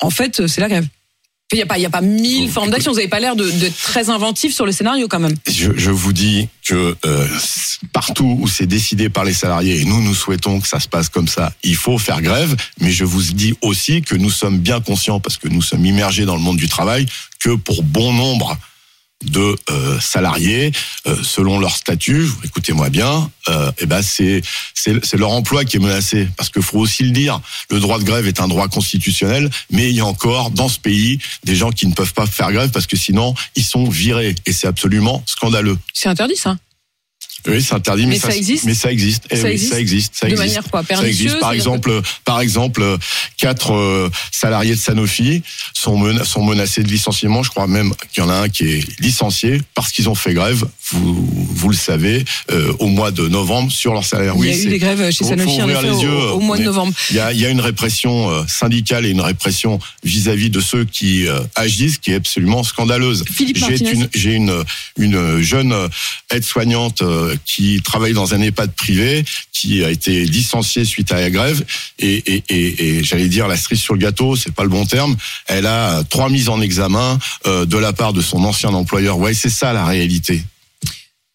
en 0.00 0.10
fait, 0.10 0.46
c'est 0.46 0.60
la 0.60 0.68
grève. 0.68 0.86
Il 1.52 1.56
n'y 1.56 1.62
a 1.62 1.66
pas, 1.66 1.78
il 1.78 1.82
y 1.82 1.86
a 1.86 1.90
pas 1.90 2.00
mille 2.00 2.48
formes 2.48 2.70
d'action. 2.70 2.92
Vous 2.92 2.98
n'avez 2.98 3.08
pas 3.08 3.18
l'air 3.18 3.34
de- 3.34 3.50
d'être 3.50 3.76
très 3.76 4.08
inventif 4.08 4.54
sur 4.54 4.66
le 4.66 4.70
scénario 4.72 5.08
quand 5.08 5.18
même. 5.18 5.34
je, 5.48 5.72
je 5.76 5.90
vous 5.90 6.12
dis 6.12 6.46
que 6.64 6.96
euh, 7.04 7.26
partout 7.92 8.38
où 8.40 8.46
c'est 8.46 8.66
décidé 8.68 9.08
par 9.08 9.24
les 9.24 9.34
salariés, 9.34 9.80
et 9.80 9.84
nous, 9.84 10.00
nous 10.00 10.14
souhaitons 10.14 10.60
que 10.60 10.68
ça 10.68 10.78
se 10.78 10.86
passe 10.86 11.08
comme 11.08 11.26
ça, 11.26 11.52
il 11.64 11.74
faut 11.74 11.98
faire 11.98 12.22
grève, 12.22 12.54
mais 12.80 12.92
je 12.92 13.04
vous 13.04 13.20
dis 13.22 13.54
aussi 13.62 14.00
que 14.00 14.14
nous 14.14 14.30
sommes 14.30 14.58
bien 14.58 14.80
conscients, 14.80 15.18
parce 15.18 15.38
que 15.38 15.48
nous 15.48 15.60
sommes 15.62 15.84
immergés 15.84 16.24
dans 16.24 16.36
le 16.36 16.40
monde 16.42 16.56
du 16.56 16.68
travail, 16.68 17.06
que 17.40 17.56
pour 17.56 17.82
bon 17.82 18.12
nombre 18.12 18.56
de 19.24 19.56
euh, 19.70 20.00
salariés, 20.00 20.72
euh, 21.06 21.16
selon 21.22 21.58
leur 21.58 21.76
statut, 21.76 22.26
écoutez-moi 22.42 22.88
bien, 22.88 23.30
euh, 23.48 23.70
eh 23.78 23.86
ben 23.86 24.02
c'est 24.02 24.40
c'est 24.74 25.04
c'est 25.04 25.18
leur 25.18 25.30
emploi 25.30 25.64
qui 25.64 25.76
est 25.76 25.80
menacé 25.80 26.28
parce 26.36 26.48
que 26.48 26.60
faut 26.60 26.78
aussi 26.78 27.02
le 27.02 27.10
dire, 27.10 27.40
le 27.70 27.80
droit 27.80 27.98
de 27.98 28.04
grève 28.04 28.26
est 28.26 28.40
un 28.40 28.48
droit 28.48 28.68
constitutionnel, 28.68 29.50
mais 29.70 29.90
il 29.90 29.96
y 29.96 30.00
a 30.00 30.06
encore 30.06 30.50
dans 30.50 30.68
ce 30.68 30.78
pays 30.78 31.18
des 31.44 31.54
gens 31.54 31.70
qui 31.70 31.86
ne 31.86 31.92
peuvent 31.92 32.14
pas 32.14 32.26
faire 32.26 32.50
grève 32.52 32.70
parce 32.70 32.86
que 32.86 32.96
sinon 32.96 33.34
ils 33.56 33.64
sont 33.64 33.88
virés 33.88 34.34
et 34.46 34.52
c'est 34.52 34.66
absolument 34.66 35.22
scandaleux. 35.26 35.78
C'est 35.92 36.08
interdit 36.08 36.36
ça. 36.36 36.56
Oui, 37.46 37.62
c'est 37.62 37.74
interdit, 37.74 38.06
mais, 38.06 38.14
Mais 38.14 38.18
ça 38.18 38.36
existe 38.36 38.64
Mais 38.64 38.74
ça 38.74 38.92
existe. 38.92 39.24
Eh 39.30 39.36
Ça 39.36 39.44
oui, 39.44 39.52
existe 39.52 39.72
ça 39.72 39.80
existe. 39.80 40.14
Ça 40.14 40.26
De 40.26 40.32
existe. 40.32 40.46
manière 40.48 40.70
quoi 40.70 40.82
Ça 40.88 41.06
existe. 41.06 41.38
Par 41.40 41.52
exemple, 41.52 42.02
par 42.24 42.40
exemple, 42.40 42.82
quatre 43.36 43.72
euh, 43.74 44.10
salariés 44.30 44.74
de 44.74 44.80
Sanofi 44.80 45.42
sont, 45.74 45.98
mena- 45.98 46.24
sont 46.24 46.44
menacés 46.44 46.82
de 46.82 46.88
licenciement. 46.88 47.42
Je 47.42 47.50
crois 47.50 47.66
même 47.66 47.94
qu'il 48.12 48.22
y 48.22 48.26
en 48.26 48.30
a 48.30 48.34
un 48.34 48.48
qui 48.48 48.64
est 48.64 49.00
licencié 49.00 49.60
parce 49.74 49.90
qu'ils 49.92 50.08
ont 50.08 50.14
fait 50.14 50.34
grève. 50.34 50.64
Vous, 50.92 51.28
vous 51.32 51.68
le 51.68 51.76
savez, 51.76 52.24
euh, 52.50 52.72
au 52.78 52.86
mois 52.86 53.10
de 53.10 53.28
novembre 53.28 53.70
sur 53.70 53.92
leur 53.92 54.04
salaire. 54.04 54.34
Il 54.36 54.44
y 54.44 54.48
a 54.48 54.52
oui, 54.52 54.62
eu 54.64 54.68
des 54.70 54.78
grèves 54.78 55.10
chez 55.10 55.24
Sanofi 55.24 55.62
en 55.62 55.68
effet, 55.68 55.82
les 55.82 55.90
au, 55.90 56.02
yeux, 56.02 56.22
au 56.32 56.40
mois 56.40 56.58
de 56.58 56.64
novembre. 56.64 56.92
il 57.10 57.16
y 57.16 57.20
a, 57.20 57.32
il 57.32 57.40
y 57.40 57.46
a 57.46 57.48
une 57.50 57.60
répression 57.60 58.30
euh, 58.30 58.42
syndicale 58.48 59.06
et 59.06 59.10
une 59.10 59.20
répression 59.20 59.78
vis-à-vis 60.02 60.50
de 60.50 60.60
ceux 60.60 60.84
qui 60.84 61.26
euh, 61.26 61.40
agissent 61.54 61.98
qui 61.98 62.12
est 62.12 62.16
absolument 62.16 62.62
scandaleuse. 62.62 63.24
J'ai 63.36 63.90
une, 63.90 64.08
j'ai 64.14 64.34
une, 64.34 64.64
une 64.98 65.40
jeune 65.40 65.74
aide-soignante 66.30 67.02
euh, 67.02 67.36
qui 67.44 67.80
travaille 67.82 68.12
dans 68.12 68.34
un 68.34 68.40
EHPAD 68.40 68.72
privé 68.72 69.24
qui 69.52 69.84
a 69.84 69.90
été 69.90 70.24
licenciée 70.24 70.84
suite 70.84 71.12
à 71.12 71.20
la 71.20 71.30
grève 71.30 71.64
et, 71.98 72.14
et, 72.34 72.44
et, 72.48 72.98
et 72.98 73.04
j'allais 73.04 73.28
dire 73.28 73.46
la 73.46 73.56
cerise 73.56 73.80
sur 73.80 73.94
le 73.94 74.00
gâteau, 74.00 74.34
c'est 74.36 74.52
pas 74.52 74.62
le 74.62 74.68
bon 74.70 74.86
terme. 74.86 75.16
Elle 75.46 75.66
a 75.66 76.02
trois 76.08 76.28
mises 76.30 76.48
en 76.48 76.60
examen 76.60 77.18
de 77.46 77.78
la 77.78 77.92
part 77.92 78.12
de 78.12 78.22
son 78.22 78.42
ancien 78.44 78.70
employeur. 78.70 79.18
Ouais, 79.18 79.34
c'est 79.34 79.50
ça 79.50 79.72
la 79.72 79.84
réalité. 79.84 80.42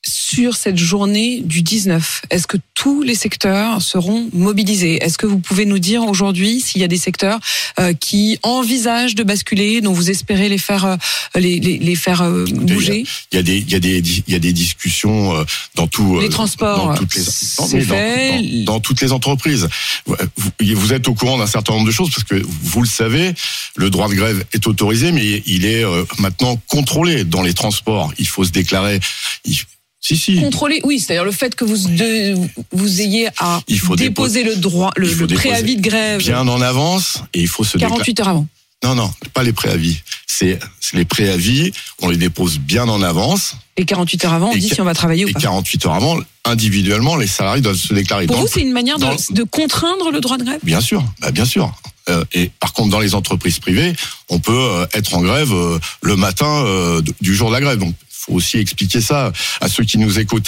Sur 0.08 0.56
cette 0.56 0.78
journée 0.78 1.42
du 1.44 1.62
19 1.62 2.24
Est-ce 2.30 2.48
que 2.48 2.58
tous 2.74 3.02
les 3.02 3.16
secteurs 3.16 3.82
seront 3.82 4.30
mobilisés? 4.34 5.04
Est-ce 5.04 5.18
que 5.18 5.26
vous 5.26 5.40
pouvez 5.40 5.66
nous 5.66 5.80
dire 5.80 6.04
aujourd'hui 6.04 6.62
s'il 6.62 6.82
y 6.82 6.84
a 6.84 6.88
des 6.88 6.98
secteurs 6.98 7.40
euh, 7.80 7.94
qui 7.94 8.38
envisagent 8.44 9.16
de 9.16 9.24
basculer, 9.24 9.82
dont 9.82 9.94
vous 9.94 10.10
espérez 10.12 10.50
les 10.50 10.58
faire, 10.58 10.86
euh, 10.86 10.96
les, 11.36 11.60
les, 11.60 11.78
les 11.78 11.96
faire 11.96 12.22
euh, 12.22 12.46
bouger? 12.52 13.04
Il 13.32 13.36
y 13.36 13.40
a 13.40 13.44
des, 13.44 13.58
il 13.58 13.72
y 13.72 13.76
a 13.76 13.80
des, 13.80 13.98
il 14.28 14.34
y 14.34 14.36
a 14.36 14.40
des 14.40 14.54
discussions 14.54 15.36
euh, 15.36 15.44
dans 15.76 15.88
tout. 15.88 16.18
euh, 16.18 16.22
Les 16.22 16.30
transports, 16.30 16.88
dans 16.90 16.96
toutes 16.96 17.16
les, 17.16 17.22
non, 17.24 17.68
dans- 17.68 17.96
fait. 17.96 18.42
dans- 18.66 18.74
dans 18.76 18.80
toutes 18.80 19.02
les 19.02 19.12
entreprises. 19.12 19.68
Vous, 20.06 20.16
vous 20.76 20.94
êtes 20.94 21.08
au 21.08 21.14
courant 21.14 21.38
d'un 21.38 21.48
certain 21.48 21.74
nombre 21.74 21.88
de 21.88 21.92
choses 21.92 22.10
parce 22.12 22.24
que 22.26 22.36
vous 22.46 22.82
le 22.82 22.88
savez, 22.88 23.34
le 23.76 23.90
droit 23.90 24.08
de 24.10 24.14
grève 24.16 24.44
est 24.54 24.68
autorisé, 24.68 25.12
mais 25.12 25.42
il 25.46 25.66
est 25.66 25.84
euh, 25.84 26.04
maintenant 26.20 26.60
contrôlé 26.68 27.24
dans 27.24 27.42
les 27.42 27.54
transports. 27.54 28.14
Il 28.20 28.28
faut 28.28 28.44
se 28.44 28.52
déclarer. 28.52 29.00
il- 29.46 29.58
si, 30.06 30.18
si. 30.18 30.40
Contrôler, 30.40 30.82
oui, 30.84 31.00
c'est-à-dire 31.00 31.24
le 31.26 31.32
fait 31.32 31.56
que 31.56 31.66
vous 31.66 31.78
de- 31.90 32.36
vous 32.72 33.02
ayez 33.02 33.28
à 33.40 33.62
Il 33.68 33.80
faut 33.80 33.96
déposer 33.96 34.44
le 34.44 34.56
droit, 34.56 34.92
le, 34.98 35.08
préavis 35.28 35.78
de 35.78 35.82
grève 35.82 36.20
Bien 36.20 36.48
en 36.48 36.62
avance 36.62 37.18
et 37.34 37.42
il 37.42 37.48
faut 37.48 37.64
se 37.64 37.78
déclarer. 37.78 37.94
48 37.96 38.20
heures 38.20 38.28
avant. 38.30 38.48
Non, 38.84 38.94
non, 38.94 39.12
pas 39.34 39.42
les 39.42 39.54
préavis. 39.54 39.98
C'est 40.28 40.60
les 40.94 41.06
préavis, 41.06 41.72
on 42.04 42.10
les 42.10 42.18
dépose 42.18 42.60
bien 42.60 42.88
en 42.88 43.02
avance 43.02 43.56
Et 43.78 43.86
48 43.86 44.26
heures 44.26 44.34
avant, 44.34 44.50
on 44.50 44.54
Et 44.54 44.60
dit 44.60 44.70
si 44.70 44.80
on 44.80 44.84
va 44.86 44.94
travailler 44.94 45.26
ou 45.26 45.30
et 45.30 45.34
pas. 45.34 45.40
48 45.40 45.86
heures 45.88 45.94
avant, 45.96 46.20
individuellement, 46.44 47.16
les 47.16 47.26
salariés 47.28 47.62
doivent 47.62 47.76
se 47.76 47.94
déclarer. 47.94 48.28
Pour 48.28 48.36
Dans 48.36 48.42
vous, 48.44 48.48
c'est 48.48 48.62
une 48.62 48.74
manière 48.74 49.00
de, 49.00 49.34
de 49.34 49.44
contraindre 49.44 50.12
le 50.12 50.20
droit 50.22 50.38
de 50.38 50.44
grève? 50.44 50.60
Bien 50.64 50.82
sûr, 50.82 51.04
bah 51.20 51.32
bien 51.32 51.46
sûr. 51.46 51.74
Euh, 52.08 52.24
et 52.34 52.52
par 52.60 52.74
contre, 52.74 52.90
dans 52.92 53.00
les 53.00 53.16
entreprises 53.16 53.58
privées, 53.58 53.94
on 54.30 54.38
peut 54.38 54.52
euh, 54.54 54.86
être 54.94 55.16
en 55.16 55.22
grève 55.22 55.52
euh, 55.52 55.80
le 56.04 56.16
matin 56.16 56.64
du 57.22 57.34
jour 57.34 57.50
de 57.50 57.56
la 57.56 57.62
grève. 57.62 57.80
Donc, 57.80 57.96
faut 58.26 58.34
aussi 58.34 58.58
expliquer 58.58 59.02
ça 59.02 59.32
à 59.62 59.68
ceux 59.70 59.84
qui 59.84 59.98
nous 59.98 60.20
écoutent. 60.20 60.48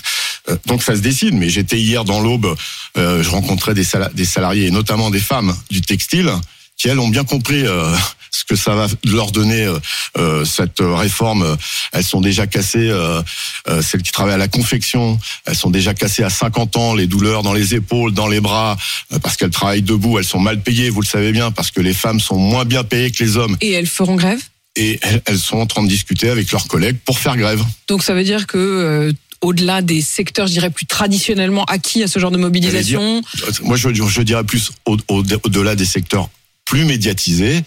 Euh, 0.50 0.58
donc 0.66 0.82
ça 0.84 0.96
se 0.96 1.02
décide. 1.02 1.34
Mais 1.34 1.50
j'étais 1.50 1.80
hier 1.80 2.04
dans 2.04 2.20
l'Aube, 2.20 2.56
euh, 2.98 3.22
je 3.24 3.30
rencontrais 3.30 3.74
des, 3.74 3.84
sala- 3.84 4.12
des 4.14 4.26
salariés 4.26 4.68
et 4.68 4.72
notamment 4.72 5.10
des 5.10 5.20
femmes 5.20 5.56
du 5.70 5.82
textile 5.82 6.32
qui 6.76 6.88
elles 6.90 7.00
ont 7.00 7.08
bien 7.10 7.24
compris 7.24 7.66
euh, 7.66 7.92
ce 8.30 8.44
que 8.46 8.56
ça 8.56 8.76
va 8.76 8.88
leur 9.04 9.32
donner 9.32 9.68
cette 10.46 10.78
réforme. 10.80 11.58
Elles 11.92 12.04
sont 12.04 12.22
déjà 12.22 12.46
cassées, 12.46 12.92
celles 13.82 14.04
qui 14.04 14.12
travaillent 14.12 14.36
à 14.36 14.38
la 14.38 14.48
confection, 14.48 15.20
elles 15.46 15.56
sont 15.56 15.72
déjà 15.72 15.96
cassées 15.96 16.24
à 16.24 16.30
50 16.30 16.76
ans, 16.78 16.94
les 16.94 17.08
douleurs 17.08 17.42
dans 17.42 17.54
les 17.54 17.74
épaules, 17.74 18.14
dans 18.14 18.28
les 18.28 18.40
bras, 18.40 18.78
parce 19.24 19.38
qu'elles 19.38 19.50
travaillent 19.50 19.82
debout, 19.82 20.20
elles 20.20 20.26
sont 20.26 20.40
mal 20.40 20.62
payées, 20.62 20.92
vous 20.92 21.02
le 21.02 21.08
savez 21.08 21.32
bien, 21.32 21.50
parce 21.52 21.72
que 21.72 21.82
les 21.82 21.94
femmes 21.96 22.20
sont 22.20 22.38
moins 22.38 22.64
bien 22.66 22.84
payées 22.84 23.10
que 23.10 23.24
les 23.24 23.38
hommes, 23.38 23.58
Et 23.62 23.72
elles 23.72 23.88
feront 23.88 24.16
grève? 24.16 24.40
Et 24.78 25.00
elles, 25.26 25.38
sont 25.40 25.58
en 25.58 25.66
train 25.66 25.84
de 25.84 25.88
discuter 25.90 26.30
avec 26.30 26.52
leurs 26.52 26.68
collègues 26.68 26.98
pour 27.06 27.20
faire 27.20 27.36
grève. 27.36 27.62
Donc 27.88 28.04
ça 28.04 28.14
veut 28.14 28.24
dire 28.24 28.48
que 28.48 28.58
euh, 28.58 29.12
au-delà 29.42 29.82
des 29.82 30.02
secteurs, 30.02 30.48
je 30.48 30.54
dirais 30.54 30.70
plus 30.70 30.86
traditionnellement 30.86 31.66
acquis 31.66 32.04
à 32.04 32.08
ce 32.08 32.20
genre 32.20 32.32
de 32.32 32.38
mobilisation, 32.38 33.22
Moi, 33.62 33.76
je, 33.78 33.90
je 33.94 34.22
dirais 34.22 34.44
plus 34.44 34.72
au- 34.86 34.98
au- 35.10 35.24
au-delà 35.44 35.76
des 35.76 35.86
secteurs 35.86 36.30
plus 36.66 36.86
médiatisés. 36.86 37.62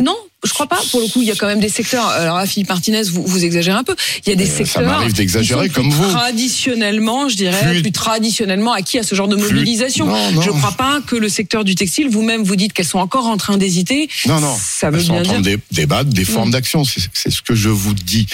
Non, 0.00 0.16
je 0.44 0.52
crois 0.52 0.66
pas. 0.68 0.80
Pour 0.92 1.00
le 1.00 1.08
coup, 1.08 1.22
il 1.22 1.28
y 1.28 1.30
a 1.32 1.34
quand 1.34 1.46
même 1.48 1.58
des 1.60 1.68
secteurs. 1.68 2.06
Alors, 2.06 2.36
là, 2.36 2.46
Philippe 2.46 2.68
Martinez, 2.68 3.02
vous, 3.04 3.24
vous 3.26 3.44
exagérez 3.44 3.76
un 3.76 3.82
peu. 3.84 3.96
Il 4.24 4.28
y 4.28 4.32
a 4.32 4.36
des 4.36 4.44
Euh, 4.44 4.50
ça 4.50 4.56
secteurs. 4.58 4.82
m'arrive 4.84 5.12
d'exagérer 5.12 5.68
comme 5.70 5.90
vous. 5.90 6.08
Traditionnellement, 6.10 7.28
je 7.28 7.36
dirais, 7.36 7.60
plus, 7.72 7.82
Plus- 7.82 7.92
traditionnellement 7.92 8.72
acquis 8.72 8.98
à 8.98 9.02
ce 9.02 9.14
genre 9.14 9.26
de 9.28 9.34
mobilisation. 9.36 10.06
Non, 10.06 10.30
non. 10.32 10.40
Je 10.42 10.50
crois 10.50 10.72
pas 10.72 11.00
que 11.06 11.16
le 11.16 11.28
secteur 11.28 11.64
du 11.64 11.74
textile, 11.74 12.08
vous-même, 12.08 12.44
vous 12.44 12.54
dites 12.56 12.72
qu'elles 12.72 12.86
sont 12.86 12.98
encore 13.00 13.26
en 13.26 13.36
train 13.36 13.56
d'hésiter. 13.58 14.08
Non, 14.26 14.40
non. 14.40 14.56
Ça 14.56 14.90
veut 14.90 14.98
Elles 15.00 15.04
sont 15.06 15.12
bien 15.14 15.22
en 15.22 15.24
train 15.24 15.40
de 15.40 15.56
dé- 15.56 15.58
débattre 15.72 16.10
des 16.10 16.24
formes 16.24 16.48
Mm. 16.48 16.52
d'action. 16.52 16.84
C'est 17.12 17.30
ce 17.30 17.42
que 17.42 17.54
je 17.56 17.68
vous 17.68 17.94
dis. 17.94 18.26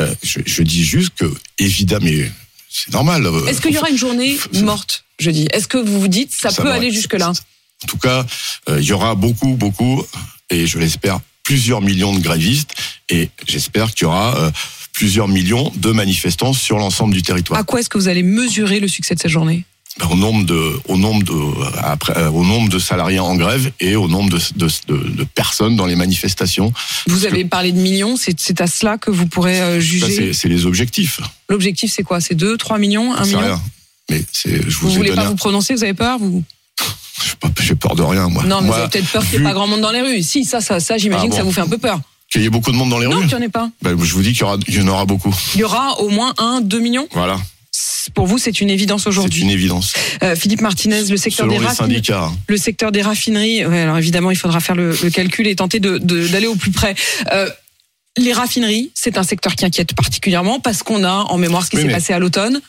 Euh, 0.00 0.14
je, 0.22 0.38
je 0.46 0.62
dis 0.62 0.84
juste 0.84 1.12
que, 1.18 1.30
évidemment, 1.58 2.06
c'est 2.70 2.92
normal. 2.92 3.26
euh, 3.26 3.46
Est-ce 3.46 3.60
qu'il 3.60 3.72
y 3.72 3.78
aura 3.78 3.90
une 3.90 3.98
journée 3.98 4.38
Ça- 4.52 4.60
morte, 4.62 5.04
je 5.18 5.30
dis? 5.30 5.46
Est-ce 5.52 5.68
que 5.68 5.76
vous 5.78 6.00
vous 6.00 6.08
dites 6.08 6.30
ça, 6.32 6.50
ça 6.50 6.62
peut 6.62 6.70
aller 6.70 6.90
jusque-là? 6.90 7.32
En 7.82 7.86
tout 7.86 7.98
cas, 7.98 8.24
euh, 8.68 8.78
il 8.80 8.86
y 8.86 8.92
aura 8.92 9.14
beaucoup, 9.14 9.54
beaucoup, 9.54 10.02
et 10.50 10.66
je 10.66 10.78
l'espère, 10.78 11.20
plusieurs 11.44 11.80
millions 11.80 12.14
de 12.14 12.20
grévistes, 12.20 12.74
et 13.08 13.28
j'espère 13.46 13.92
qu'il 13.94 14.04
y 14.04 14.06
aura 14.06 14.36
euh, 14.36 14.50
plusieurs 14.92 15.28
millions 15.28 15.72
de 15.76 15.90
manifestants 15.90 16.52
sur 16.52 16.78
l'ensemble 16.78 17.14
du 17.14 17.22
territoire. 17.22 17.58
À 17.58 17.64
quoi 17.64 17.80
est-ce 17.80 17.88
que 17.88 17.98
vous 17.98 18.08
allez 18.08 18.22
mesurer 18.22 18.80
le 18.80 18.88
succès 18.88 19.14
de 19.14 19.20
cette 19.20 19.30
journée? 19.30 19.64
Ben, 19.98 20.06
au 20.06 20.14
nombre 20.16 20.44
de, 20.46 20.80
au 20.86 20.96
nombre 20.96 21.24
de, 21.24 21.78
après, 21.82 22.16
euh, 22.16 22.30
au 22.30 22.44
nombre 22.44 22.68
de 22.68 22.78
salariés 22.78 23.18
en 23.18 23.34
grève 23.34 23.72
et 23.80 23.96
au 23.96 24.06
nombre 24.06 24.30
de, 24.30 24.38
de, 24.56 24.68
de- 24.86 25.08
de 25.10 25.24
personnes 25.24 25.74
dans 25.74 25.86
les 25.86 25.96
manifestations. 25.96 26.72
Vous 27.08 27.26
avez 27.26 27.44
parlé 27.44 27.72
de 27.72 27.78
millions, 27.80 28.16
c'est 28.16 28.60
à 28.60 28.68
cela 28.68 28.98
que 28.98 29.10
vous 29.10 29.26
pourrez 29.26 29.60
euh, 29.60 29.74
Ça, 29.74 29.80
juger? 29.80 30.32
c'est 30.32 30.48
les 30.48 30.64
objectifs. 30.64 31.20
L'objectif, 31.48 31.90
c'est 31.92 32.04
quoi? 32.04 32.20
C'est 32.20 32.36
2, 32.36 32.56
3 32.56 32.78
millions 32.78 33.12
1 33.14 33.18
C'est 33.24 33.26
million? 33.30 33.40
rien. 33.40 33.62
Mais 34.10 34.22
je 34.32 34.48
Vous 34.78 34.88
vous, 34.88 34.90
ai 34.94 34.96
voulez 34.96 35.10
donné. 35.10 35.22
pas 35.22 35.28
vous 35.28 35.34
prononcer? 35.36 35.74
Vous 35.74 35.82
avez 35.84 35.94
peur? 35.94 36.18
Vous 36.18 36.44
J'ai 37.60 37.74
peur 37.74 37.94
de 37.96 38.02
rien, 38.02 38.28
moi. 38.28 38.44
Non, 38.44 38.60
mais 38.60 38.66
Moi, 38.68 38.76
vous 38.76 38.82
avez 38.82 38.90
peut-être 38.90 39.10
peur 39.10 39.22
qu'il 39.22 39.38
n'y 39.40 39.44
ait 39.44 39.48
pas 39.48 39.52
grand 39.54 39.66
monde 39.66 39.80
dans 39.80 39.90
les 39.92 40.00
rues. 40.02 40.22
Si, 40.22 40.44
ça, 40.44 40.60
ça, 40.60 40.80
ça 40.80 40.96
j'imagine 40.98 41.26
Ah 41.28 41.30
que 41.30 41.36
ça 41.36 41.42
vous 41.42 41.52
fait 41.52 41.60
un 41.60 41.68
peu 41.68 41.78
peur. 41.78 42.00
Qu'il 42.30 42.42
y 42.42 42.44
ait 42.46 42.50
beaucoup 42.50 42.70
de 42.70 42.76
monde 42.76 42.90
dans 42.90 42.98
les 42.98 43.06
Non, 43.06 43.16
rues. 43.16 43.26
qu'il 43.26 43.36
n'y 43.36 43.42
en 43.42 43.46
ait 43.46 43.48
pas. 43.50 43.70
Ben, 43.82 43.90
je 44.02 44.12
vous 44.14 44.22
dis 44.22 44.32
qu'il 44.32 44.46
y, 44.68 44.80
en 44.80 44.88
aura 44.88 45.04
beaucoup. 45.04 45.34
Il 45.54 45.60
y 45.60 45.64
aura 45.64 45.98
au 46.00 46.08
moins 46.10 46.32
1, 46.38 46.60
2 46.62 46.78
millions 46.80 47.08
Voilà. 47.12 47.36
Pour 48.14 48.26
vous, 48.26 48.38
c'est 48.38 48.60
une 48.60 48.70
évidence 48.70 49.02
C'est 49.02 49.08
aujourd'hui. 49.08 49.42
une 49.42 49.50
évidence. 49.50 49.92
Euh, 50.22 50.34
Philippe 50.36 50.60
Martinez, 50.60 51.04
le 51.04 51.16
secteur, 51.16 51.46
Selon 51.46 51.58
des 51.58 51.64
raffineries, 51.66 52.02
le 52.48 52.56
secteur 52.56 52.92
des 52.92 53.02
raffineries, 53.02 53.64
ouais, 53.66 53.80
alors 53.80 53.98
évidemment, 53.98 54.30
il 54.30 54.36
faudra 54.36 54.60
faire 54.60 54.74
le, 54.74 54.96
le 55.02 55.10
calcul 55.10 55.46
et 55.46 55.54
tenter 55.56 55.80
de- 55.80 55.98
de- 55.98 56.26
d'aller 56.28 56.46
au 56.46 56.56
plus 56.56 56.70
près. 56.72 56.94
Euh, 57.32 57.48
les 58.18 58.32
raffineries, 58.32 58.90
c'est 58.94 59.18
un 59.18 59.22
secteur 59.22 59.54
qui 59.54 59.64
inquiète 59.64 59.94
particulièrement 59.94 60.58
parce 60.60 60.82
qu'on 60.82 61.04
a 61.04 61.10
en 61.12 61.38
mémoire 61.38 61.64
ce 61.64 61.70
qui 61.70 61.76
Oui, 61.76 61.82
s'est 61.82 61.88
mais- 61.88 61.94
passé 61.94 62.12
à 62.12 62.18
l'automne. 62.18 62.60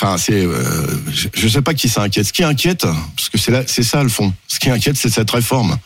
Enfin, 0.00 0.16
c'est, 0.16 0.32
euh, 0.44 0.86
je 1.34 1.44
ne 1.44 1.50
sais 1.50 1.62
pas 1.62 1.74
qui 1.74 1.88
ça 1.88 2.02
inquiète. 2.02 2.26
Ce 2.26 2.32
qui 2.32 2.44
inquiète, 2.44 2.82
parce 3.16 3.28
que 3.30 3.36
c'est 3.38 3.50
là, 3.50 3.64
c'est 3.66 3.82
ça 3.82 4.00
le 4.02 4.08
fond. 4.08 4.32
Ce 4.46 4.60
qui 4.60 4.70
inquiète, 4.70 4.96
c'est 4.96 5.08
cette 5.10 5.30
réforme. 5.30 5.76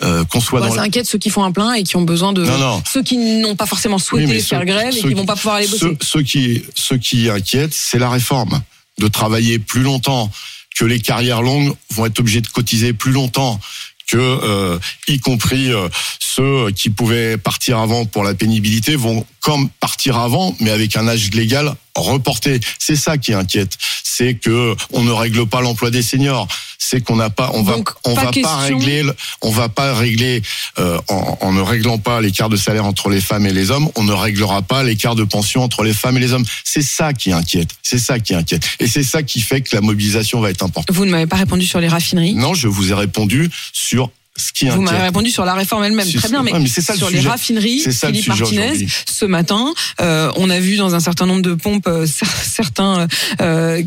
Euh, 0.00 0.24
qu'on 0.24 0.40
soit 0.40 0.60
Ouais, 0.60 0.68
dans 0.68 0.74
ça 0.76 0.82
inquiète 0.82 1.06
ceux 1.06 1.18
qui 1.18 1.28
font 1.28 1.42
un 1.42 1.50
plein 1.52 1.72
et 1.74 1.82
qui 1.82 1.96
ont 1.96 2.02
besoin 2.02 2.32
de. 2.32 2.44
Non, 2.44 2.56
non. 2.56 2.82
Ceux 2.90 3.02
qui 3.02 3.16
n'ont 3.18 3.56
pas 3.56 3.66
forcément 3.66 3.98
souhaité 3.98 4.26
Oui, 4.32 4.40
faire 4.40 4.60
ceux- 4.60 4.64
grève 4.64 4.94
et 4.96 5.00
ceux 5.00 5.08
qui 5.08 5.14
vont 5.14 5.26
pas 5.26 5.34
pouvoir 5.36 5.56
aller 5.56 5.66
bosser. 5.66 5.80
Ceux, 5.80 5.96
ceux 6.00 6.22
qui, 6.22 6.62
ceux 6.74 6.96
qui 6.98 7.28
inquiètent, 7.28 7.74
c'est 7.74 7.98
la 7.98 8.08
réforme. 8.08 8.62
De 8.98 9.08
travailler 9.08 9.58
plus 9.58 9.82
longtemps, 9.82 10.30
que 10.76 10.84
les 10.84 11.00
carrières 11.00 11.42
longues 11.42 11.74
vont 11.90 12.06
être 12.06 12.20
obligées 12.20 12.40
de 12.40 12.46
cotiser 12.48 12.92
plus 12.92 13.10
longtemps, 13.12 13.60
que 14.08 14.16
euh, 14.16 14.78
y 15.06 15.20
compris 15.20 15.72
euh, 15.72 15.88
ceux 16.18 16.70
qui 16.70 16.90
pouvaient 16.90 17.36
partir 17.36 17.78
avant 17.78 18.06
pour 18.06 18.24
la 18.24 18.34
pénibilité 18.34 18.96
vont 18.96 19.24
comme 19.40 19.68
partir 19.80 20.18
avant, 20.18 20.56
mais 20.60 20.70
avec 20.70 20.96
un 20.96 21.06
âge 21.06 21.30
légal 21.32 21.74
reporté. 21.94 22.60
C'est 22.78 22.96
ça 22.96 23.18
qui 23.18 23.34
inquiète. 23.34 23.76
C'est 24.02 24.34
que 24.34 24.74
on 24.92 25.02
ne 25.02 25.10
règle 25.10 25.46
pas 25.46 25.60
l'emploi 25.60 25.90
des 25.90 26.02
seniors. 26.02 26.48
C'est 26.90 27.02
qu'on 27.02 27.16
n'a 27.16 27.28
pas, 27.28 27.50
on 27.52 27.62
va, 27.62 27.74
Donc, 27.74 27.90
on 28.04 28.14
pas 28.14 28.24
va 28.24 28.30
question- 28.30 28.50
pas 28.50 28.56
régler, 28.64 29.02
le- 29.02 29.14
on 29.42 29.50
va 29.50 29.68
pas 29.68 29.92
régler 29.94 30.40
euh, 30.78 30.98
en, 31.08 31.36
en 31.42 31.52
ne 31.52 31.60
réglant 31.60 31.98
pas 31.98 32.22
l'écart 32.22 32.48
de 32.48 32.56
salaire 32.56 32.86
entre 32.86 33.10
les 33.10 33.20
femmes 33.20 33.44
et 33.46 33.52
les 33.52 33.70
hommes, 33.70 33.90
on 33.94 34.04
ne 34.04 34.12
réglera 34.12 34.62
pas 34.62 34.82
l'écart 34.82 35.14
de 35.14 35.24
pension 35.24 35.62
entre 35.62 35.82
les 35.82 35.92
femmes 35.92 36.16
et 36.16 36.20
les 36.20 36.32
hommes. 36.32 36.46
C'est 36.64 36.80
ça 36.80 37.12
qui 37.12 37.30
inquiète. 37.30 37.68
C'est 37.82 37.98
ça 37.98 38.18
qui 38.20 38.34
inquiète. 38.34 38.66
Et 38.80 38.86
c'est 38.86 39.02
ça 39.02 39.22
qui 39.22 39.40
fait 39.42 39.60
que 39.60 39.76
la 39.76 39.82
mobilisation 39.82 40.40
va 40.40 40.48
être 40.48 40.62
importante. 40.62 40.96
Vous 40.96 41.04
ne 41.04 41.10
m'avez 41.10 41.26
pas 41.26 41.36
répondu 41.36 41.66
sur 41.66 41.78
les 41.80 41.88
raffineries. 41.88 42.34
Non, 42.34 42.54
je 42.54 42.68
vous 42.68 42.90
ai 42.90 42.94
répondu 42.94 43.50
sur 43.74 44.10
ce 44.38 44.52
qui 44.52 44.68
Vous 44.68 44.80
m'avez 44.80 45.02
répondu 45.02 45.30
sur 45.30 45.44
la 45.44 45.54
réforme 45.54 45.84
elle-même. 45.84 46.06
Si, 46.06 46.16
Très 46.16 46.28
bien, 46.28 46.42
mais, 46.42 46.52
le 46.52 46.66
sur 46.66 47.10
les 47.10 47.20
raffineries, 47.20 47.80
ça 47.92 48.06
Philippe 48.08 48.28
Martinez, 48.28 48.86
ce 49.10 49.24
matin, 49.24 49.74
euh, 50.00 50.32
on 50.36 50.48
a 50.48 50.60
vu 50.60 50.76
dans 50.76 50.94
un 50.94 51.00
certain 51.00 51.26
nombre 51.26 51.42
de 51.42 51.54
pompes 51.54 51.86
euh, 51.88 52.06
cer- 52.06 52.26
certains 52.44 53.06
euh, 53.40 53.82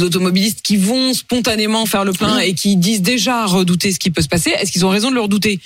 automobilistes 0.00 0.62
qui 0.62 0.76
vont 0.76 1.12
spontanément 1.14 1.84
faire 1.86 2.04
le 2.04 2.12
plein 2.12 2.38
et 2.38 2.54
qui 2.54 2.76
disent 2.76 3.02
déjà 3.02 3.46
redouter 3.46 3.92
ce 3.92 3.98
qui 3.98 4.10
peut 4.10 4.22
se 4.22 4.28
passer. 4.28 4.50
Est-ce 4.50 4.72
qu'ils 4.72 4.86
ont 4.86 4.90
raison 4.90 5.10
de 5.10 5.14
le 5.16 5.20
redouter? 5.22 5.60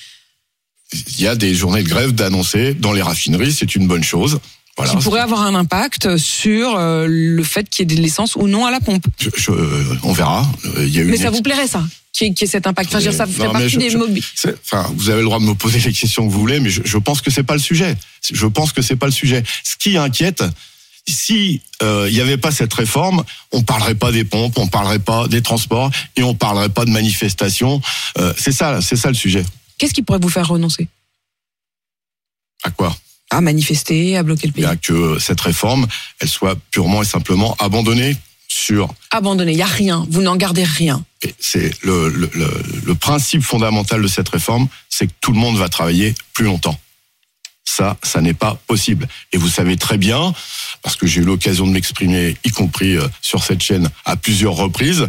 Il 1.19 1.21
y 1.23 1.27
a 1.27 1.35
des 1.37 1.55
journées 1.55 1.83
de 1.83 1.89
grève 1.89 2.13
d'annoncer 2.13 2.75
dans 2.75 2.93
les 2.93 3.03
raffineries, 3.03 3.53
c'est 3.53 3.75
une 3.75 3.87
bonne 3.87 4.05
chose. 4.05 4.39
Voilà. 4.77 4.93
Qui 4.93 4.99
pourrait 4.99 5.21
avoir 5.21 5.43
un 5.43 5.55
impact 5.55 6.17
sur 6.17 6.77
le 6.79 7.43
fait 7.45 7.69
qu'il 7.69 7.89
y 7.89 7.93
ait 7.93 7.97
de 7.97 8.03
l'essence 8.03 8.35
ou 8.37 8.49
non 8.49 8.67
à 8.67 8.71
la 8.73 8.81
pompe. 8.81 9.05
Je- 9.21 9.31
je- 9.37 9.53
on 10.03 10.13
verra. 10.13 10.47
Il 10.79 10.89
y 10.89 10.99
a 10.99 11.03
eu 11.03 11.05
Mais 11.07 11.17
une 11.17 11.23
ça 11.23 11.31
vous 11.31 11.43
plairait 11.43 11.69
ça? 11.69 11.83
Qu'il 12.15 12.29
y 12.29 12.45
ait 12.45 12.47
cet 12.47 12.67
impact 12.69 12.89
Enfin, 12.91 13.01
je 13.01 13.05
veux 13.07 13.11
dire, 13.11 13.19
ça 13.19 13.27
fait 13.27 13.45
Non, 13.45 13.51
partie 13.53 13.69
je- 13.71 13.79
des 13.79 13.91
je- 13.91 13.99
mobiles. 13.99 14.23
Enfin, 14.65 14.89
vous 14.97 15.11
avez 15.11 15.19
le 15.19 15.25
droit 15.25 15.41
de 15.41 15.45
me 15.45 15.55
poser 15.55 15.81
les 15.81 15.93
questions 15.93 16.27
que 16.27 16.33
vous 16.33 16.39
voulez, 16.39 16.61
mais 16.61 16.71
je, 16.71 16.81
je 16.85 16.97
pense 16.99 17.21
que 17.21 17.31
c'est 17.31 17.43
pas 17.43 17.55
le 17.55 17.61
sujet. 17.61 17.97
Je 18.33 18.47
pense 18.47 18.73
que 18.73 18.83
c'est 18.83 18.95
pas 18.97 19.07
le 19.07 19.13
sujet. 19.13 19.43
Ce 19.65 19.75
qui 19.77 19.97
inquiète, 19.97 20.45
si 21.09 21.61
euh, 21.83 22.07
il 22.09 22.15
y 22.17 22.21
avait 22.21 22.37
pas 22.39 22.53
cette 22.53 22.73
réforme, 22.73 23.25
on 23.51 23.63
parlerait 23.63 23.97
pas 23.97 24.13
des 24.13 24.23
pompes, 24.25 24.57
on 24.59 24.69
parlerait 24.69 25.01
pas 25.01 25.27
des 25.27 25.43
transports 25.43 25.91
et 26.17 26.23
on 26.23 26.35
parlerait 26.37 26.69
pas 26.69 26.85
de 26.85 26.91
manifestations. 26.91 27.83
Euh, 28.19 28.33
c'est 28.39 28.53
ça, 28.53 28.81
c'est 28.81 28.97
ça 28.97 29.09
le 29.09 29.15
sujet. 29.15 29.45
Qu'est-ce 29.79 29.93
qui 29.93 30.03
pourrait 30.03 30.21
vous 30.23 30.29
faire 30.31 30.47
renoncer? 30.49 30.87
À 32.63 32.71
quoi? 32.71 32.97
À 33.31 33.41
manifester, 33.41 34.17
à 34.17 34.23
bloquer 34.23 34.47
le 34.47 34.53
y 34.53 34.55
pays 34.55 34.65
a 34.67 34.77
que 34.77 35.19
cette 35.19 35.41
réforme, 35.41 35.87
elle 36.21 36.29
soit 36.29 36.57
purement 36.71 37.03
et 37.03 37.07
simplement 37.07 37.57
abandonnée 37.59 38.17
sur 38.65 38.89
Abandonner, 39.11 39.53
il 39.53 39.57
n'y 39.57 39.63
a 39.63 39.67
rien. 39.67 40.07
Vous 40.09 40.23
n'en 40.23 40.37
gardez 40.37 40.65
rien. 40.65 41.05
C'est 41.39 41.71
le, 41.85 42.09
le, 42.09 42.31
le, 42.35 42.51
le 42.87 42.95
principe 42.95 43.43
fondamental 43.43 44.01
de 44.01 44.09
cette 44.09 44.29
réforme, 44.29 44.69
c'est 44.89 45.07
que 45.07 45.13
tout 45.21 45.33
le 45.33 45.39
monde 45.39 45.57
va 45.57 45.69
travailler 45.69 46.15
plus 46.33 46.45
longtemps. 46.45 46.79
Ça, 47.67 47.97
ça 48.03 48.21
n'est 48.21 48.35
pas 48.35 48.59
possible. 48.67 49.09
Et 49.33 49.39
vous 49.39 49.49
savez 49.49 49.77
très 49.77 49.97
bien, 49.97 50.35
parce 50.83 50.97
que 50.97 51.07
j'ai 51.07 51.23
eu 51.23 51.25
l'occasion 51.25 51.67
de 51.67 51.73
m'exprimer, 51.73 52.37
y 52.45 52.51
compris 52.51 52.97
euh, 52.97 53.09
sur 53.23 53.43
cette 53.43 53.63
chaîne, 53.63 53.89
à 54.05 54.17
plusieurs 54.17 54.55
reprises, 54.55 55.09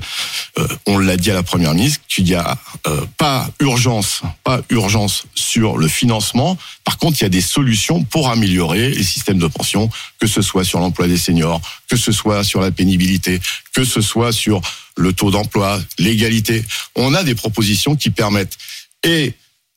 euh, 0.57 0.67
on 0.85 0.97
l'a 0.97 1.17
dit 1.17 1.29
à 1.31 1.33
la 1.33 1.43
première 1.43 1.73
ministre, 1.73 1.99
qu'il 2.07 2.23
n'y 2.23 2.33
a 2.33 2.57
euh, 2.87 3.05
pas 3.17 3.49
urgence, 3.59 4.21
pas 4.43 4.61
urgence 4.69 5.25
sur 5.35 5.77
le 5.77 5.87
financement. 5.87 6.57
Par 6.85 6.97
contre, 6.97 7.19
il 7.19 7.23
y 7.23 7.25
a 7.25 7.29
des 7.29 7.41
solutions 7.41 8.03
pour 8.03 8.29
améliorer 8.29 8.89
les 8.89 9.03
systèmes 9.03 9.39
de 9.39 9.47
pension, 9.47 9.89
que 10.19 10.27
ce 10.27 10.41
soit 10.41 10.63
sur 10.63 10.79
l'emploi 10.79 11.07
des 11.07 11.17
seniors, 11.17 11.61
que 11.89 11.97
ce 11.97 12.11
soit 12.11 12.43
sur 12.43 12.61
la 12.61 12.71
pénibilité, 12.71 13.41
que 13.73 13.83
ce 13.83 14.01
soit 14.01 14.31
sur 14.31 14.61
le 14.97 15.11
taux 15.11 15.29
d'emploi, 15.29 15.79
l'égalité. 15.99 16.63
On 16.95 17.13
a 17.13 17.23
des 17.23 17.35
propositions 17.35 17.95
qui 17.97 18.11
permettent, 18.11 18.57
et 19.03 19.33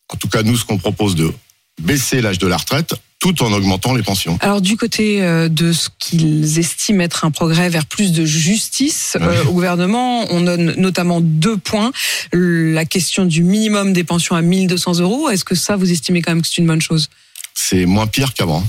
en 0.08 0.16
tout 0.16 0.28
cas 0.28 0.42
nous, 0.42 0.56
ce 0.56 0.64
qu'on 0.64 0.78
propose 0.78 1.16
de 1.16 1.32
baisser 1.78 2.20
l'âge 2.20 2.38
de 2.38 2.46
la 2.46 2.56
retraite 2.56 2.94
tout 3.20 3.42
en 3.42 3.52
augmentant 3.52 3.94
les 3.94 4.02
pensions. 4.02 4.38
Alors 4.40 4.60
du 4.60 4.76
côté 4.76 5.22
euh, 5.22 5.48
de 5.48 5.72
ce 5.72 5.88
qu'ils 5.98 6.58
estiment 6.58 7.02
être 7.02 7.24
un 7.24 7.30
progrès 7.30 7.68
vers 7.68 7.84
plus 7.84 8.12
de 8.12 8.24
justice 8.24 9.16
euh, 9.20 9.44
au 9.46 9.52
gouvernement, 9.52 10.26
on 10.30 10.42
donne 10.42 10.74
notamment 10.76 11.20
deux 11.20 11.56
points. 11.56 11.90
La 12.32 12.84
question 12.84 13.24
du 13.24 13.42
minimum 13.42 13.92
des 13.92 14.04
pensions 14.04 14.36
à 14.36 14.42
1200 14.42 15.00
euros, 15.00 15.28
est-ce 15.30 15.44
que 15.44 15.56
ça 15.56 15.74
vous 15.74 15.90
estimez 15.90 16.22
quand 16.22 16.30
même 16.30 16.42
que 16.42 16.48
c'est 16.48 16.58
une 16.58 16.66
bonne 16.66 16.80
chose? 16.80 17.08
C'est 17.54 17.86
moins 17.86 18.06
pire 18.06 18.34
qu'avant. 18.34 18.64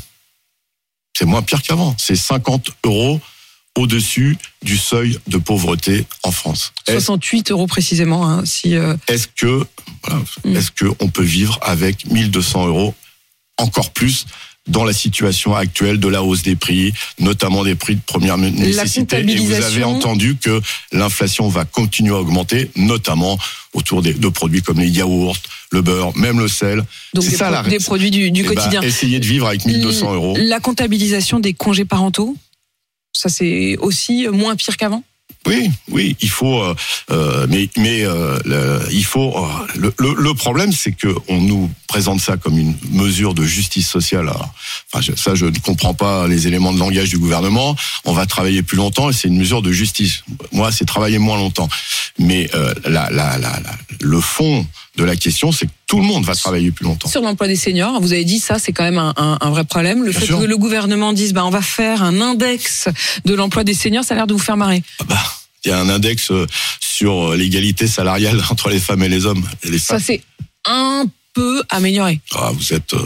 C'est 1.16 1.26
moins 1.26 1.44
pire 1.44 1.62
qu'avant. 1.62 1.96
C'est 2.00 2.16
50 2.16 2.72
euros 2.86 3.22
au-dessus 3.78 4.38
du 4.64 4.78
seuil 4.78 5.20
de 5.28 5.38
pauvreté 5.38 6.06
en 6.24 6.32
France. 6.32 6.74
Est-ce 6.88 6.98
68 7.00 7.52
euros 7.52 7.68
précisément, 7.68 8.28
hein, 8.28 8.44
si 8.46 8.76
euh, 8.76 8.96
est-ce 9.08 9.28
que 9.28 9.64
voilà, 10.04 10.22
Mm. 10.44 10.56
est-ce 10.56 10.72
que 10.72 10.86
on 11.00 11.08
peut 11.10 11.24
vivre 11.24 11.60
avec 11.62 12.06
1200 12.10 12.68
euros 12.68 12.94
encore 13.58 13.92
plus 13.92 14.26
dans 14.68 14.84
la 14.84 14.94
situation 14.94 15.56
actuelle 15.56 16.00
de 16.00 16.08
la 16.08 16.22
hausse 16.24 16.44
des 16.44 16.56
prix, 16.56 16.94
notamment 17.20 17.64
des 17.64 17.76
prix 17.76 17.96
de 17.96 18.02
première 18.06 18.38
nécessité? 18.38 19.20
Et 19.28 19.36
vous 19.38 19.52
avez 19.54 19.84
entendu 19.84 20.36
que 20.36 20.62
l'inflation 20.92 21.48
va 21.48 21.66
continuer 21.66 22.14
à 22.14 22.20
augmenter, 22.20 22.70
notamment 22.76 23.38
autour 23.74 24.02
des, 24.02 24.14
de 24.14 24.28
produits 24.30 24.62
comme 24.62 24.80
les 24.80 24.90
yaourts, 24.90 25.38
le 25.72 25.82
beurre, 25.82 26.16
même 26.18 26.40
le 26.40 26.48
sel. 26.48 26.84
Donc 27.14 27.24
C'est 27.24 27.32
des, 27.32 27.36
ça, 27.38 27.46
pro- 27.52 27.64
la- 27.64 27.70
des 27.70 27.80
produits 27.80 28.12
du, 28.12 28.32
du 28.32 28.42
Eh 28.42 28.44
ben, 28.44 28.56
quotidien. 28.56 28.82
essayez 28.82 29.20
de 29.20 29.26
vivre 29.26 29.48
avec 29.48 29.66
1200 29.66 30.14
euros. 30.14 30.36
La 30.38 30.60
comptabilisation 30.60 31.40
des 31.40 31.54
congés 31.54 31.86
parentaux, 31.86 32.36
ça 33.20 33.28
c'est 33.28 33.76
aussi 33.80 34.28
moins 34.32 34.56
pire 34.56 34.78
qu'avant? 34.78 35.04
Oui, 35.46 35.70
oui, 35.90 36.18
il 36.22 36.30
faut, 36.30 36.62
euh, 36.62 36.76
euh, 37.12 37.48
mais 37.78 38.04
euh, 38.04 38.38
le, 38.46 38.80
il 38.92 39.06
faut. 39.06 39.34
le, 39.76 40.34
problème, 40.34 40.74
c'est 40.74 40.92
que 40.92 41.08
on 41.30 41.40
nous 41.40 41.72
présente 41.88 42.20
ça 42.20 42.36
comme 42.36 42.58
une 42.58 42.76
mesure 42.92 43.34
de 43.34 43.44
justice 43.46 43.88
sociale. 43.90 44.32
Ça, 45.16 45.36
je 45.36 45.46
ne 45.46 45.60
comprends 45.60 45.94
pas 45.94 46.28
les 46.28 46.48
éléments 46.48 46.74
de 46.74 46.80
langage 46.80 47.10
du 47.10 47.18
gouvernement. 47.18 47.76
On 48.06 48.14
va 48.14 48.26
travailler 48.26 48.64
plus 48.64 48.78
longtemps 48.78 49.10
et 49.10 49.14
c'est 49.14 49.28
une 49.30 49.38
mesure 49.38 49.62
de 49.62 49.72
justice. 49.72 50.24
Moi, 50.52 50.72
c'est 50.72 50.86
travailler 50.86 51.20
moins 51.20 51.38
longtemps. 51.38 51.70
Mais 52.20 52.50
la, 52.86 53.10
la, 53.10 53.38
la- 53.38 53.60
le 54.02 54.20
fond 54.22 54.66
de 54.96 55.04
la 55.04 55.16
question, 55.16 55.52
c'est 55.52 55.66
que 55.68 55.72
tout 55.88 55.98
le 55.98 56.04
monde 56.04 56.26
va 56.26 56.36
travailler 56.36 56.72
plus 56.72 56.84
longtemps. 56.86 57.08
Sur 57.10 57.22
l'emploi 57.22 57.48
des 57.48 57.56
seniors, 57.56 58.00
vous 58.02 58.12
avez 58.14 58.26
dit 58.26 58.40
ça, 58.40 58.60
c'est 58.60 58.72
quand 58.74 58.84
même 58.84 58.98
un, 58.98 59.14
un- 59.18 59.38
un 59.40 59.50
vrai 59.50 59.64
problème. 59.64 60.04
Le 60.04 60.12
Bien 60.12 60.20
fait 60.20 60.26
sûr. 60.26 60.40
que 60.40 60.46
le 60.46 60.58
gouvernement 60.58 61.14
dise, 61.14 61.34
bah, 61.34 61.46
on 61.46 61.50
va 61.50 61.62
faire 61.62 62.04
un 62.04 62.20
index 62.22 62.90
de 63.26 63.34
l'emploi 63.34 63.64
des 63.64 63.74
seniors, 63.74 64.04
ça 64.04 64.14
a 64.14 64.18
l'air 64.18 64.28
de 64.28 64.34
vous 64.34 64.40
faire 64.40 64.58
marrer. 64.58 64.84
Ah 65.00 65.04
bah, 65.08 65.24
il 65.66 65.70
y 65.70 65.72
a 65.72 65.80
un 65.80 65.90
index 65.90 66.32
euh, 66.32 66.48
sur 66.80 67.32
euh, 67.32 67.36
l'égalité 67.38 67.88
salariale 67.88 68.42
entre 68.50 68.70
les 68.70 68.80
femmes 68.80 69.04
et 69.04 69.10
les 69.10 69.26
hommes. 69.26 69.46
Et 69.64 69.70
les 69.72 69.80
Ça 69.80 70.00
c'est 70.00 70.22
un 70.66 71.06
peu 71.34 71.64
amélioré. 71.70 72.20
Ah, 72.36 72.52
vous 72.54 72.74
êtes, 72.74 72.94
euh, 72.94 73.04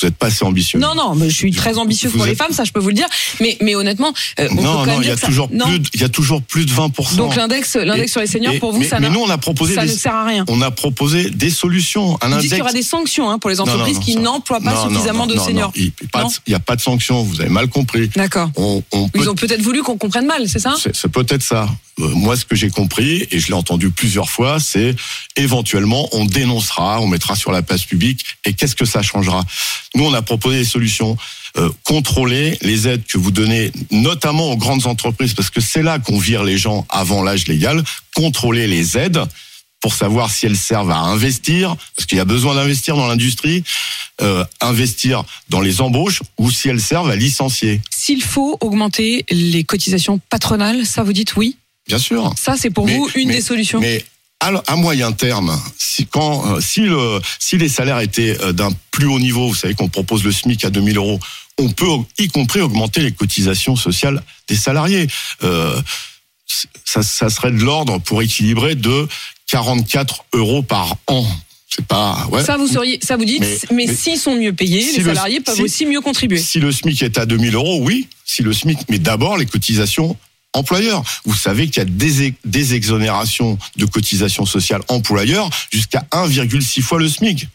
vous 0.00 0.06
êtes 0.06 0.16
pas 0.16 0.26
assez 0.26 0.44
ambitieux. 0.44 0.78
Non, 0.78 0.94
non, 0.94 1.14
mais 1.14 1.30
je 1.30 1.34
suis 1.36 1.50
très 1.52 1.78
ambitieuse 1.78 2.12
Vous 2.12 2.18
pour 2.18 2.26
les 2.26 2.34
femmes, 2.34 2.52
ça 2.52 2.64
je 2.64 2.72
peux 2.72 2.80
vous 2.80 2.88
le 2.88 2.94
dire. 2.94 3.06
Mais, 3.40 3.56
mais 3.62 3.74
honnêtement, 3.74 4.12
euh, 4.40 4.48
on 4.50 4.56
peut 4.56 4.62
Non, 4.62 5.00
il 5.00 5.08
y 5.08 5.10
a 5.10 5.16
ça- 5.16 5.26
toujours 5.26 5.48
non. 5.52 5.64
plus, 5.66 5.78
de, 5.80 5.88
il 5.94 6.00
y 6.02 6.04
a 6.04 6.08
toujours 6.10 6.42
plus 6.42 6.66
de 6.66 6.70
20%. 6.72 7.16
Donc 7.16 7.34
l'index, 7.34 7.76
l'index 7.76 8.12
sur 8.12 8.20
les 8.20 8.26
seniors, 8.26 8.52
et- 8.52 8.58
pour 8.58 8.72
vous, 8.72 8.80
mais, 8.80 8.88
ça, 8.88 9.00
mais 9.00 9.08
nous, 9.08 9.20
on 9.20 9.30
a 9.30 9.38
proposé 9.38 9.74
ça 9.74 9.86
des, 9.86 9.92
ne 9.92 9.96
sert 9.96 10.14
à 10.14 10.24
rien. 10.26 10.44
on 10.48 10.60
a 10.60 10.70
proposé 10.70 11.30
des 11.30 11.48
solutions. 11.50 12.18
Un 12.20 12.28
dit 12.28 12.34
index. 12.34 12.48
qu'il 12.48 12.58
y 12.58 12.60
aura 12.60 12.72
des 12.72 12.82
sanctions 12.82 13.30
hein, 13.30 13.38
pour 13.38 13.48
les 13.48 13.60
entreprises 13.60 13.98
qui 13.98 14.16
n'emploient 14.16 14.60
pas 14.60 14.88
suffisamment 14.88 15.26
de 15.26 15.38
seniors. 15.38 15.68
non, 15.68 15.72
Il 15.76 15.82
n'y 15.84 15.92
a, 16.04 16.08
pas 16.12 16.18
de- 16.18 16.24
Non 16.24 16.30
il 16.46 16.52
y 16.52 16.56
a 16.56 16.60
pas 16.60 16.76
de 16.76 16.80
sanctions. 16.82 17.22
Vous 17.22 17.40
avez 17.40 17.50
mal 17.50 17.68
compris. 17.68 18.08
D'accord. 18.14 18.50
Ils 19.14 19.28
ont 19.30 19.34
peut-être 19.34 19.62
voulu 19.62 19.82
qu'on 19.82 19.96
comprenne 19.96 20.26
mal, 20.26 20.46
c'est 20.48 20.58
ça? 20.58 20.74
C'est 20.92 21.08
peut-être 21.08 21.42
ça. 21.42 21.68
Euh, 21.98 22.08
moi, 22.08 22.36
ce 22.36 22.44
que 22.44 22.54
j'ai 22.54 22.70
compris, 22.70 23.26
et 23.30 23.38
je 23.38 23.48
l'ai 23.48 23.54
entendu 23.54 23.90
plusieurs 23.90 24.28
fois, 24.28 24.60
c'est 24.60 24.94
éventuellement, 25.36 26.08
on 26.12 26.24
dénoncera, 26.24 27.00
on 27.00 27.06
mettra 27.06 27.36
sur 27.36 27.52
la 27.52 27.62
place 27.62 27.84
publique, 27.84 28.24
et 28.44 28.52
qu'est-ce 28.52 28.76
que 28.76 28.84
ça 28.84 29.02
changera? 29.02 29.44
Nous, 29.94 30.04
on 30.04 30.12
a 30.12 30.22
proposé 30.22 30.58
des 30.58 30.64
solutions. 30.64 31.16
Euh, 31.56 31.70
contrôler 31.84 32.58
les 32.60 32.86
aides 32.86 33.04
que 33.06 33.16
vous 33.16 33.30
donnez, 33.30 33.72
notamment 33.90 34.52
aux 34.52 34.58
grandes 34.58 34.86
entreprises, 34.86 35.32
parce 35.32 35.48
que 35.48 35.62
c'est 35.62 35.82
là 35.82 35.98
qu'on 35.98 36.18
vire 36.18 36.44
les 36.44 36.58
gens 36.58 36.84
avant 36.90 37.22
l'âge 37.22 37.46
légal. 37.46 37.82
Contrôler 38.14 38.66
les 38.66 38.98
aides 38.98 39.22
pour 39.80 39.94
savoir 39.94 40.30
si 40.30 40.44
elles 40.44 40.56
servent 40.56 40.90
à 40.90 40.98
investir, 40.98 41.74
parce 41.96 42.04
qu'il 42.06 42.18
y 42.18 42.20
a 42.20 42.26
besoin 42.26 42.54
d'investir 42.56 42.96
dans 42.96 43.06
l'industrie, 43.06 43.64
euh, 44.20 44.44
investir 44.60 45.24
dans 45.48 45.62
les 45.62 45.80
embauches, 45.80 46.20
ou 46.36 46.50
si 46.50 46.68
elles 46.68 46.80
servent 46.80 47.08
à 47.08 47.16
licencier. 47.16 47.80
S'il 47.90 48.22
faut 48.22 48.58
augmenter 48.60 49.24
les 49.30 49.64
cotisations 49.64 50.20
patronales, 50.28 50.84
ça 50.84 51.02
vous 51.02 51.14
dites 51.14 51.36
oui? 51.36 51.56
Bien 51.86 51.98
sûr. 51.98 52.34
Ça, 52.38 52.54
c'est 52.58 52.70
pour 52.70 52.86
Mais- 52.86 52.96
vous 52.96 53.08
une 53.14 53.28
mais- 53.28 53.34
des 53.36 53.40
solutions 53.42 53.80
Mais 53.80 54.04
à, 54.40 54.48
à 54.66 54.76
moyen 54.76 55.12
terme, 55.12 55.58
si 55.78 56.06
quand 56.06 56.56
euh, 56.56 56.60
si 56.60 56.80
le 56.80 57.20
si 57.38 57.56
les 57.56 57.68
salaires 57.68 58.00
étaient 58.00 58.36
euh, 58.42 58.52
d'un 58.52 58.70
plus 58.90 59.06
haut 59.06 59.18
niveau, 59.20 59.48
vous 59.48 59.54
savez 59.54 59.74
qu'on 59.74 59.88
propose 59.88 60.24
le 60.24 60.32
SMIC 60.32 60.64
à 60.64 60.70
2000 60.70 60.96
euros, 60.98 61.18
on 61.58 61.68
peut 61.70 61.86
y 62.18 62.28
compris 62.28 62.60
augmenter 62.60 63.00
les 63.00 63.12
cotisations 63.12 63.76
sociales 63.76 64.22
des 64.48 64.56
salariés. 64.56 65.06
Euh, 65.42 65.80
ça, 66.84 67.02
ça 67.02 67.30
serait 67.30 67.50
de 67.50 67.58
l'ordre 67.62 67.98
pour 67.98 68.22
équilibrer 68.22 68.74
de 68.74 69.08
44 69.50 70.24
euros 70.34 70.62
par 70.62 70.96
an. 71.06 71.26
C'est 71.68 71.84
pas 71.86 72.26
ouais. 72.30 72.44
Ça, 72.44 72.56
vous 72.56 72.68
seriez, 72.68 72.98
ça 73.02 73.16
vous 73.16 73.24
dites, 73.24 73.40
mais, 73.40 73.58
Mais- 73.70 73.86
mais- 73.86 73.94
s'ils 73.94 74.18
sont 74.18 74.34
mieux 74.36 74.52
payés, 74.52 74.82
si 74.82 74.98
les 74.98 75.02
le- 75.02 75.14
salariés 75.14 75.40
peuvent 75.40 75.56
si- 75.56 75.62
aussi 75.62 75.86
mieux 75.86 76.00
contribuer. 76.00 76.38
Si 76.38 76.60
le 76.60 76.72
SMIC 76.72 77.02
est 77.02 77.18
à 77.18 77.26
2000 77.26 77.54
euros, 77.54 77.78
oui. 77.82 78.06
Si 78.24 78.42
le 78.42 78.52
SMIC, 78.52 78.78
mais 78.88 78.98
d'abord 78.98 79.36
les 79.36 79.46
cotisations 79.46 80.16
employeurs. 80.56 81.02
Vous 81.24 81.34
savez 81.34 81.68
qu'il 81.68 81.78
y 81.78 81.86
a 81.86 81.88
des, 81.88 82.34
des 82.44 82.74
exonérations 82.74 83.58
de 83.76 83.86
cotisations 83.86 84.46
sociales 84.46 84.82
employeurs 84.88 85.50
jusqu'à 85.72 86.04
1,6 86.12 86.82
fois 86.82 86.98
le 86.98 87.08
SMIC. 87.08 87.48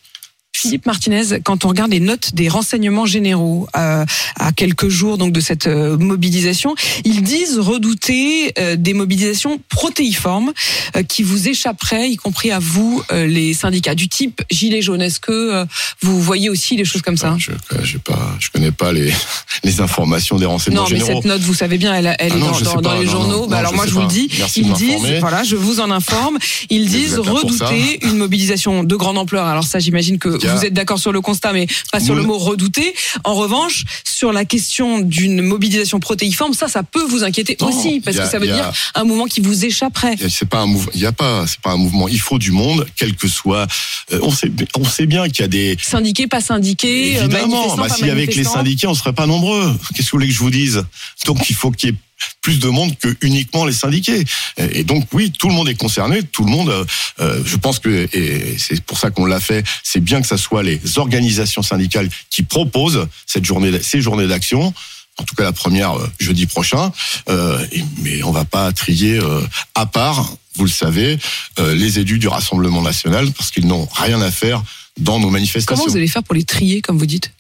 Philippe 0.62 0.86
Martinez, 0.86 1.40
quand 1.44 1.66
on 1.66 1.70
regarde 1.70 1.92
les 1.92 2.00
notes 2.00 2.36
des 2.36 2.48
renseignements 2.48 3.06
généraux 3.08 3.68
euh, 3.76 4.06
à 4.40 4.52
quelques 4.52 4.90
jours 4.90 5.18
donc 5.18 5.32
de 5.34 5.40
cette 5.40 5.66
euh, 5.66 5.98
mobilisation, 5.98 6.76
ils 7.04 7.24
disent 7.24 7.58
redouter 7.58 8.54
euh, 8.60 8.76
des 8.76 8.94
mobilisations 8.94 9.60
protéiformes 9.70 10.52
euh, 10.96 11.02
qui 11.04 11.24
vous 11.24 11.48
échapperaient, 11.48 12.10
y 12.12 12.16
compris 12.16 12.52
à 12.52 12.60
vous, 12.60 13.02
euh, 13.12 13.26
les 13.26 13.54
syndicats 13.56 13.96
du 13.96 14.08
type 14.08 14.42
gilet 14.52 14.82
jaune. 14.84 15.02
Est-ce 15.02 15.20
que 15.20 15.32
euh, 15.32 15.66
vous 16.02 16.22
voyez 16.22 16.50
aussi 16.52 16.76
des 16.76 16.86
choses 16.86 17.02
comme 17.02 17.18
ça? 17.18 17.36
Je, 17.40 17.52
je, 17.84 17.98
pas, 17.98 18.36
je 18.40 18.50
connais 18.52 18.72
pas 18.72 18.94
les, 18.94 19.12
les 19.64 19.82
informations 19.82 20.38
des 20.38 20.46
renseignements 20.46 20.84
Non, 20.84 20.90
mais 20.92 21.00
généraux. 21.00 21.22
cette 21.22 21.26
note, 21.30 21.42
vous 21.42 21.54
savez 21.56 21.78
bien, 21.80 21.94
elle, 21.96 22.16
elle 22.20 22.32
Ah 22.34 22.36
est 22.36 22.40
non, 22.40 22.52
dans, 22.52 22.82
dans- 22.82 23.00
les 23.00 23.06
non, 23.06 23.12
journaux. 23.12 23.48
bah 23.48 23.58
alors 23.58 23.74
moi, 23.74 23.88
je 23.88 23.94
vous 23.94 24.02
le 24.02 24.08
dis, 24.08 24.30
Merci 24.38 24.62
ils 24.62 24.74
disent, 24.74 25.20
voilà, 25.22 25.44
je 25.44 25.56
vous 25.56 25.80
en 25.80 25.90
informe, 25.90 26.38
ils 26.70 26.88
disent 26.88 27.18
redouter 27.18 28.00
une 28.06 28.18
mobilisation 28.18 28.84
de 28.84 28.96
grande 28.96 29.18
ampleur. 29.18 29.46
Alors 29.48 29.64
ça, 29.64 29.80
j'imagine 29.80 30.20
que 30.20 30.38
vous 30.56 30.66
êtes 30.66 30.74
d'accord 30.74 31.00
sur 31.00 31.12
le 31.12 31.22
constat, 31.22 31.54
mais 31.54 31.68
pas 31.92 32.00
sur 32.00 32.16
le 32.16 32.24
mot 32.24 32.38
redouter. 32.38 32.94
En 33.24 33.36
revanche, 33.36 33.84
sur 34.04 34.32
la 34.34 34.46
question 34.46 35.00
d'une 35.00 35.42
mobilisation 35.42 36.00
protéiforme, 36.00 36.54
ça, 36.54 36.68
ça 36.68 36.84
peut 36.84 37.04
vous 37.04 37.24
inquiéter 37.24 37.58
Non, 37.62 37.68
aussi, 37.70 38.00
parce 38.02 38.18
a- 38.18 38.24
que 38.26 38.30
ça 38.30 38.40
veut 38.40 38.52
a- 38.52 38.56
dire 38.56 38.72
un 38.96 39.04
mouvement 39.04 39.26
qui 39.26 39.42
vous 39.42 39.66
échapperait. 39.66 40.16
C'est 40.30 40.48
pas 40.48 40.60
un 40.60 40.66
mouvement. 40.68 40.92
Il 40.94 41.02
y 41.02 41.06
a 41.06 41.12
pas. 41.12 41.46
C'est 41.48 41.60
pas 41.60 41.72
un 41.72 41.78
mouvement. 41.78 42.08
Il 42.08 42.20
faut 42.20 42.38
du 42.40 42.52
monde, 42.52 42.86
quel 42.96 43.16
que 43.16 43.28
soit. 43.28 43.68
euh, 44.12 44.20
on 44.22 44.32
sait. 44.32 44.52
On 44.78 44.84
sait 44.86 45.06
bien 45.06 45.28
qu'il 45.30 45.42
y 45.42 45.44
a 45.44 45.48
des. 45.48 45.78
Syndiqué, 45.82 46.28
pas 46.28 46.42
syndiqué, 46.42 47.18
euh, 47.18 47.26
Évidemment. 47.26 47.76
Bah, 47.76 47.88
si 47.90 48.10
avec 48.10 48.36
les 48.36 48.44
syndiqués, 48.44 48.88
on 48.88 48.94
serait 48.94 49.14
pas 49.14 49.26
nombreux. 49.28 49.78
Qu'est-ce 49.96 50.08
que 50.08 50.12
vous 50.12 50.18
voulez 50.18 50.28
que 50.28 50.34
je 50.34 50.40
vous 50.40 50.50
dise? 50.52 50.84
Donc 51.26 51.50
il 51.50 51.56
faut 51.56 51.72
qu'il 51.72 51.90
y 51.90 51.94
ait 51.94 51.96
plus 52.42 52.60
de 52.60 52.68
monde 52.70 52.98
que 52.98 53.16
uniquement 53.22 53.66
les 53.66 53.74
syndiqués. 53.74 54.24
Et 54.58 54.84
donc 54.84 55.08
oui, 55.14 55.32
tout 55.32 55.48
le 55.48 55.54
monde 55.54 55.70
est 55.70 55.76
concerné, 55.76 56.24
tout 56.24 56.44
le 56.44 56.52
monde. 56.52 56.70
euh, 56.70 56.86
euh, 57.20 57.42
je 57.46 57.56
pense 57.58 57.80
que 57.80 58.08
c'est 58.58 58.82
pour 58.84 58.98
ça 58.98 59.12
qu'on 59.12 59.26
l'a 59.26 59.40
fait. 59.40 59.64
C'est 59.84 60.00
bien 60.00 60.22
que 60.22 60.28
ça 60.28 60.38
soit 60.38 60.64
les 60.64 60.80
organisations 60.98 61.62
syndicales 61.62 62.10
qui 62.30 62.44
proposent 62.44 63.08
cette 63.26 63.46
journée, 63.46 63.82
ces 63.82 64.02
journées 64.02 64.28
d'action. 64.28 64.74
En 65.18 65.24
tout 65.24 65.36
cas, 65.36 65.44
la 65.44 65.52
première 65.52 65.98
euh, 65.98 66.10
jeudi 66.20 66.46
prochain. 66.46 66.92
Mais 68.00 68.24
on 68.24 68.32
va 68.32 68.46
pas 68.46 68.72
trier 68.72 69.20
à 69.76 69.86
part. 69.86 70.34
Vous 70.56 70.66
le 70.66 70.70
savez, 70.70 71.18
les 71.60 72.00
élus 72.00 72.20
du 72.20 72.28
Rassemblement 72.28 72.82
national 72.82 73.32
parce 73.32 73.52
qu'ils 73.52 73.68
n'ont 73.68 73.88
rien 73.94 74.22
à 74.22 74.32
faire 74.32 74.64
dans 75.00 75.20
nos 75.20 75.30
manifestations. 75.30 75.76
Comment 75.82 75.92
vous 75.92 75.98
allez 75.98 76.08
faire 76.08 76.24
pour 76.24 76.36
les 76.36 76.44
trier, 76.44 76.82
comme 76.82 76.98
vous 76.98 77.06
dites? 77.06 77.32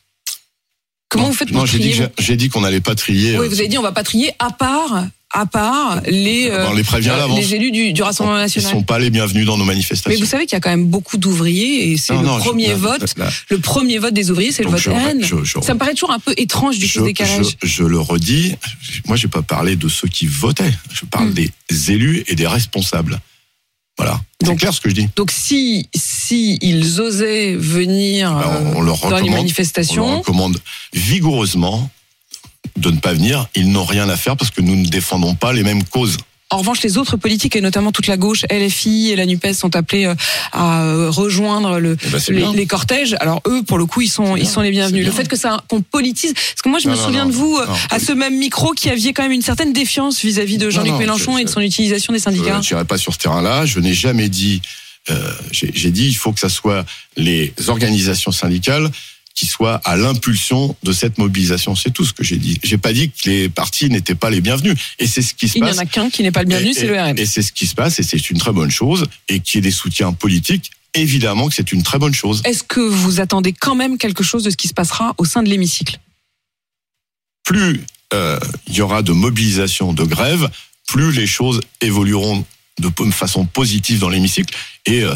Comment 1.11 1.27
vous 1.27 1.33
faites 1.33 1.49
pour 1.49 1.57
Non, 1.59 1.65
j'ai 1.65 1.77
dit, 1.77 1.91
trier 1.91 2.07
que 2.07 2.23
j'ai- 2.23 2.37
dit 2.37 2.47
qu'on 2.49 2.61
n'allait 2.61 2.79
pas 2.79 2.95
trier. 2.95 3.37
Oui, 3.37 3.45
euh, 3.45 3.49
vous 3.49 3.59
avez 3.59 3.67
dit 3.67 3.77
on 3.77 3.81
va 3.83 3.91
pas 3.91 4.03
trier 4.03 4.31
à 4.39 4.49
part, 4.49 5.07
à 5.33 5.45
part 5.45 6.01
les, 6.07 6.49
euh, 6.49 6.69
on 6.69 6.73
les 6.73 6.83
prévient 6.83 7.09
euh, 7.09 7.27
les 7.35 7.53
élus 7.53 7.71
du, 7.71 7.91
du 7.91 8.01
Rassemblement 8.01 8.37
Ils 8.37 8.43
national. 8.43 8.71
sont 8.71 8.83
pas 8.83 8.97
les 8.97 9.09
bienvenus 9.09 9.45
dans 9.45 9.57
nos 9.57 9.65
Mais 9.65 9.73
manifestations. 9.73 10.17
vous 10.17 10.25
savez 10.25 10.45
qu'il 10.45 10.53
y 10.55 10.57
a 10.57 10.61
quand 10.61 10.69
même 10.69 10.85
beaucoup 10.85 11.17
d'ouvriers 11.17 11.91
et 11.91 11.97
c'est 11.97 12.13
Non, 12.13 12.21
le 12.21 12.27
non, 12.27 12.39
premier 12.39 12.73
vote. 12.73 13.03
là, 13.17 13.29
Le 13.49 13.57
premier 13.59 13.97
vote 13.99 14.13
des 14.13 14.31
ouvriers, 14.31 14.53
c'est 14.53 14.63
le 14.63 14.69
vote 14.69 14.79
je- 14.79 14.89
RN. 14.89 15.21
je- 15.21 15.43
je- 15.43 15.59
Ça 15.61 15.73
me 15.73 15.79
paraît 15.79 15.93
toujours 15.93 16.11
un 16.11 16.19
peu 16.19 16.33
étrange 16.37 16.79
du 16.79 16.89
coup 16.89 17.03
décalage. 17.03 17.57
je, 17.61 17.83
le 17.83 17.99
redis, 17.99 18.55
moi 19.05 19.17
j'ai 19.17 19.27
pas 19.27 19.41
parlé 19.41 19.75
de 19.75 19.89
ceux 19.89 20.07
qui 20.07 20.27
votaient, 20.27 20.71
je 20.93 21.03
parle 21.05 21.29
Hmm. 21.31 21.33
des 21.33 21.91
élus 21.91 22.23
et 22.27 22.35
des 22.35 22.47
responsables. 22.47 23.19
Voilà, 24.01 24.19
c'est 24.43 24.55
clair 24.55 24.73
ce 24.73 24.81
que 24.81 24.89
je 24.89 24.95
dis. 24.95 25.09
Donc 25.15 25.29
si 25.31 25.87
si 25.95 26.57
ils 26.61 26.99
osaient 26.99 27.55
venir 27.55 28.33
Ben, 28.33 28.41
euh, 28.41 28.73
on, 28.73 28.77
on 28.77 28.81
leur 28.81 28.97
dans 28.97 29.09
les 29.09 29.15
recommande, 29.15 29.23
on 29.23 29.25
leur 29.27 29.35
manifestations, 29.37 30.17
recommande 30.19 30.57
vigoureusement 30.93 31.89
de 32.77 32.89
ne 32.89 32.97
pas 32.99 33.13
venir. 33.13 33.47
Ils 33.55 33.71
n'ont 33.71 33.85
rien 33.85 34.09
à 34.09 34.17
faire 34.17 34.35
parce 34.37 34.49
que 34.49 34.61
nous 34.61 34.75
ne 34.75 34.85
défendons 34.85 35.35
pas 35.35 35.53
les 35.53 35.63
mêmes 35.63 35.83
causes. 35.83 36.17
En 36.51 36.57
revanche 36.57 36.81
les 36.83 36.97
autres 36.97 37.17
politiques 37.17 37.55
et 37.55 37.61
notamment 37.61 37.91
toute 37.91 38.07
la 38.07 38.17
gauche, 38.17 38.43
LFI 38.51 39.11
et 39.11 39.15
la 39.15 39.25
Nupes 39.25 39.53
sont 39.53 39.75
appelés 39.75 40.05
euh, 40.05 40.15
à 40.51 40.83
euh, 40.83 41.09
rejoindre 41.09 41.79
le, 41.79 41.97
Eh 42.05 42.33
ben, 42.33 42.53
les, 42.53 42.65
cortèges. 42.67 43.15
Alors 43.19 43.41
eux, 43.47 43.63
pour 43.63 43.77
le 43.77 43.85
coup, 43.85 44.01
ils 44.01 44.09
sont 44.09 44.25
C'est 44.35 44.39
ils 44.39 44.43
bien, 44.43 44.51
sont 44.51 44.61
les 44.61 44.71
bienvenus. 44.71 45.05
Le 45.05 45.11
fait 45.11 45.27
que 45.27 45.35
ça 45.37 45.63
qu'on 45.69 45.81
politise, 45.81 46.33
parce 46.33 46.61
que 46.63 46.69
moi 46.69 46.79
je 46.79 46.87
me 46.89 46.95
Non, 46.95 47.03
souviens 47.05 47.23
non, 47.23 47.29
de 47.31 47.35
vous 47.35 47.57
euh, 47.57 47.65
à 47.89 47.99
ce 47.99 48.11
même 48.11 48.37
micro 48.37 48.71
qui 48.73 48.89
aviez 48.89 49.13
quand 49.13 49.23
même 49.23 49.31
une 49.31 49.41
certaine 49.41 49.73
défiance 49.73 50.21
vis-à-vis 50.21 50.57
de 50.57 50.69
Jean-Luc 50.69 50.93
Mélenchon 50.95 51.35
je- 51.37 51.41
et 51.41 51.43
de 51.45 51.49
je- 51.49 51.53
son 51.53 51.61
utilisation 51.61 52.13
des 52.13 52.19
Je 52.19 52.23
syndicats. 52.25 52.59
n'irai 52.59 52.85
pas 52.85 52.97
sur 52.97 53.13
ce 53.13 53.19
terrain-là. 53.19 53.65
Je 53.65 53.79
n'ai 53.79 53.93
jamais 53.93 54.29
dit. 54.29 54.61
euh, 55.09 55.31
J'ai 55.51 55.71
j'ai 55.73 55.89
dit 55.91 56.07
il 56.07 56.13
faut 56.15 56.31
que 56.33 56.39
ça 56.39 56.49
soit 56.49 56.85
les 57.17 57.53
organisations 57.67 58.31
syndicales 58.31 58.89
qui 59.35 59.45
soient 59.45 59.75
à 59.85 59.95
l'impulsion 59.95 60.75
de 60.83 60.91
cette 60.91 61.17
mobilisation. 61.17 61.75
C'est 61.75 61.91
tout 61.91 62.05
ce 62.05 62.13
que 62.13 62.23
j'ai 62.23 62.37
dit. 62.37 62.57
J'ai 62.63 62.77
pas 62.77 62.93
dit 62.93 63.09
que 63.11 63.29
les 63.29 63.49
partis 63.49 63.89
n'étaient 63.89 64.15
pas 64.15 64.29
les 64.29 64.41
bienvenus. 64.41 64.75
Et 64.99 65.07
c'est 65.07 65.21
ce 65.21 65.33
qui 65.33 65.47
se 65.47 65.57
Il 65.57 65.61
n'y 65.63 65.67
passe. 65.69 65.77
en 65.77 65.81
a 65.81 65.85
qu'un 65.85 66.09
qui 66.09 66.21
n'est 66.23 66.31
pas 66.31 66.41
le 66.43 66.47
bienvenu, 66.49 66.73
c'est 66.73 66.87
le 66.87 66.99
RN. 67.01 67.17
Et 67.17 67.25
c'est 67.25 67.41
ce 67.41 67.51
qui 67.51 67.65
se 67.67 67.75
passe, 67.75 67.99
et 67.99 68.03
c'est 68.03 68.29
une 68.29 68.37
très 68.37 68.51
bonne 68.51 68.71
chose, 68.71 69.05
et 69.29 69.39
qu'il 69.39 69.57
y 69.57 69.59
ait 69.59 69.61
des 69.69 69.71
soutiens 69.75 70.13
politiques 70.13 70.71
évidemment 70.93 71.47
que 71.47 71.55
c'est 71.55 71.71
une 71.71 71.83
très 71.83 71.99
bonne 71.99 72.13
chose. 72.13 72.41
Est-ce 72.43 72.63
que 72.63 72.81
vous 72.81 73.21
attendez 73.21 73.53
quand 73.53 73.75
même 73.75 73.97
quelque 73.97 74.23
chose 74.23 74.43
de 74.43 74.49
ce 74.49 74.57
qui 74.57 74.67
se 74.67 74.73
passera 74.73 75.15
au 75.17 75.23
sein 75.23 75.41
de 75.41 75.47
l'hémicycle? 75.49 75.97
Plus 77.43 77.81
euh, 78.13 78.39
il 78.67 78.75
y 78.75 78.81
aura 78.81 79.01
de 79.01 79.13
mobilisation, 79.13 79.93
de 79.93 80.03
grève, 80.03 80.49
plus 80.87 81.13
les 81.13 81.27
choses 81.27 81.61
évolueront 81.79 82.45
de 82.79 83.11
façon 83.11 83.45
positive 83.45 83.99
dans 83.99 84.09
l'hémicycle. 84.09 84.53
Et 84.85 85.03
euh, 85.03 85.15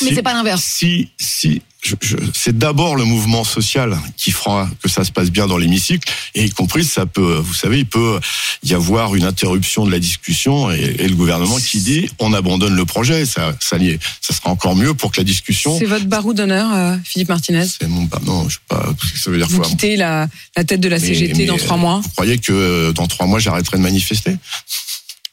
Mais 0.00 0.08
si- 0.10 0.14
c'est 0.14 0.22
pas 0.22 0.32
l'inverse. 0.34 0.62
Si, 0.62 1.08
si, 1.18 1.62
c'est 2.34 2.56
d'abord 2.56 2.96
le 2.96 3.04
mouvement 3.04 3.44
social 3.44 3.96
qui 4.16 4.30
fera 4.30 4.68
que 4.82 4.88
ça 4.88 5.04
se 5.04 5.12
passe 5.12 5.30
bien 5.30 5.46
dans 5.46 5.58
l'hémicycle, 5.58 6.10
et 6.34 6.44
y 6.44 6.50
compris 6.50 6.84
ça 6.84 7.06
peut, 7.06 7.36
vous 7.36 7.54
savez, 7.54 7.78
il 7.78 7.86
peut 7.86 8.20
y 8.64 8.74
avoir 8.74 9.14
une 9.14 9.24
interruption 9.24 9.84
de 9.86 9.90
la 9.90 9.98
discussion 9.98 10.70
et, 10.70 10.96
et 10.98 11.08
le 11.08 11.14
gouvernement 11.14 11.56
qui 11.58 11.80
dit 11.80 12.08
on 12.18 12.32
abandonne 12.32 12.74
le 12.74 12.84
projet, 12.84 13.26
ça, 13.26 13.54
ça, 13.60 13.78
y 13.78 13.90
est, 13.90 13.98
ça 14.20 14.34
sera 14.34 14.50
encore 14.50 14.76
mieux 14.76 14.94
pour 14.94 15.12
que 15.12 15.18
la 15.20 15.24
discussion. 15.24 15.78
C'est 15.78 15.84
votre 15.86 16.06
barou 16.06 16.34
d'honneur, 16.34 16.72
euh, 16.74 16.96
Philippe 17.04 17.28
Martinez? 17.28 17.66
C'est 17.66 17.88
mon, 17.88 18.02
bah 18.04 18.20
non, 18.24 18.48
je 18.48 18.54
sais 18.54 18.60
pas, 18.68 18.86
ça 19.16 19.30
veut 19.30 19.38
dire 19.38 19.48
Vous 19.48 19.58
quoi. 19.58 19.66
quittez 19.68 19.96
la, 19.96 20.28
la 20.56 20.64
tête 20.64 20.80
de 20.80 20.88
la 20.88 20.98
CGT 20.98 21.34
mais, 21.36 21.46
dans 21.46 21.56
trois 21.56 21.76
mois? 21.76 22.00
Vous 22.02 22.10
croyez 22.10 22.38
que 22.38 22.52
euh, 22.52 22.92
dans 22.92 23.06
trois 23.06 23.26
mois 23.26 23.38
j'arrêterai 23.38 23.76
de 23.78 23.82
manifester? 23.82 24.36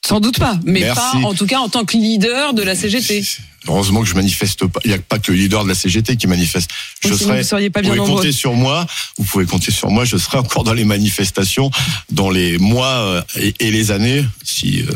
Sans 0.06 0.20
doute 0.20 0.38
pas, 0.38 0.60
mais 0.66 0.82
Merci. 0.82 1.00
pas 1.00 1.28
en 1.28 1.34
tout 1.34 1.46
cas 1.46 1.60
en 1.60 1.70
tant 1.70 1.86
que 1.86 1.96
leader 1.96 2.54
de 2.54 2.62
la 2.62 2.76
CGT. 2.76 3.24
Heureusement 3.68 4.02
que 4.02 4.08
je 4.08 4.16
manifeste 4.16 4.68
pas. 4.68 4.82
Il 4.84 4.90
n'y 4.90 4.96
a 4.96 5.00
pas 5.00 5.18
que 5.20 5.32
le 5.32 5.38
leader 5.38 5.64
de 5.64 5.70
la 5.70 5.76
CGT 5.76 6.18
qui 6.18 6.28
manifeste. 6.28 6.70
Je 7.02 7.10
Oui, 7.14 7.18
serai. 7.18 7.38
vous 7.42 7.48
seriez 7.48 7.70
pas 7.70 7.82
bien 7.82 7.92
vous 7.92 7.96
pouvez 7.96 8.08
nombreux. 8.08 8.22
compter 8.22 8.34
sur 8.34 8.54
moi. 8.54 8.86
Vous 9.18 9.24
pouvez 9.24 9.46
compter 9.46 9.72
sur 9.72 9.90
moi. 9.90 10.04
Je 10.04 10.18
serai 10.18 10.38
encore 10.40 10.66
dans 10.66 10.74
les 10.74 10.84
manifestations 10.84 11.72
dans 12.12 12.30
les 12.30 12.58
mois 12.58 12.88
euh, 12.88 13.22
et, 13.38 13.72
les 13.72 13.92
années, 13.92 14.26
si 14.44 14.82
euh, 14.82 14.92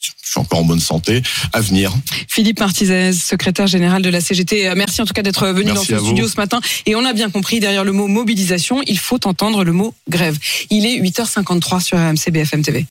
je 0.00 0.10
suis 0.30 0.40
encore 0.40 0.60
en 0.60 0.64
bonne 0.64 0.80
santé, 0.80 1.22
à 1.52 1.60
venir. 1.60 1.92
Philippe 2.28 2.60
Martinez, 2.60 3.12
secrétaire 3.12 3.66
général 3.66 4.00
de 4.00 4.08
la 4.08 4.22
CGT. 4.22 4.68
Euh, 4.68 4.74
Merci 4.74 5.02
en 5.02 5.04
tout 5.04 5.12
cas 5.12 5.22
d'être 5.22 5.46
venu 5.48 5.72
Merci 5.72 5.92
dans 5.92 5.98
ce 5.98 6.00
vous. 6.02 6.06
studio 6.06 6.26
ce 6.28 6.36
matin. 6.38 6.60
Et 6.86 6.94
on 6.96 7.04
a 7.04 7.12
bien 7.12 7.28
compris, 7.28 7.60
derrière 7.60 7.84
le 7.84 7.92
mot 7.92 8.06
mobilisation, 8.06 8.80
il 8.86 8.98
faut 8.98 9.26
entendre 9.26 9.62
le 9.64 9.72
mot 9.72 9.92
grève. 10.08 10.38
Il 10.70 10.86
est 10.86 10.98
8h53 11.00 11.80
sur 11.82 11.98
RMC 11.98 12.30
BFM 12.30 12.62
TV. 12.62 12.86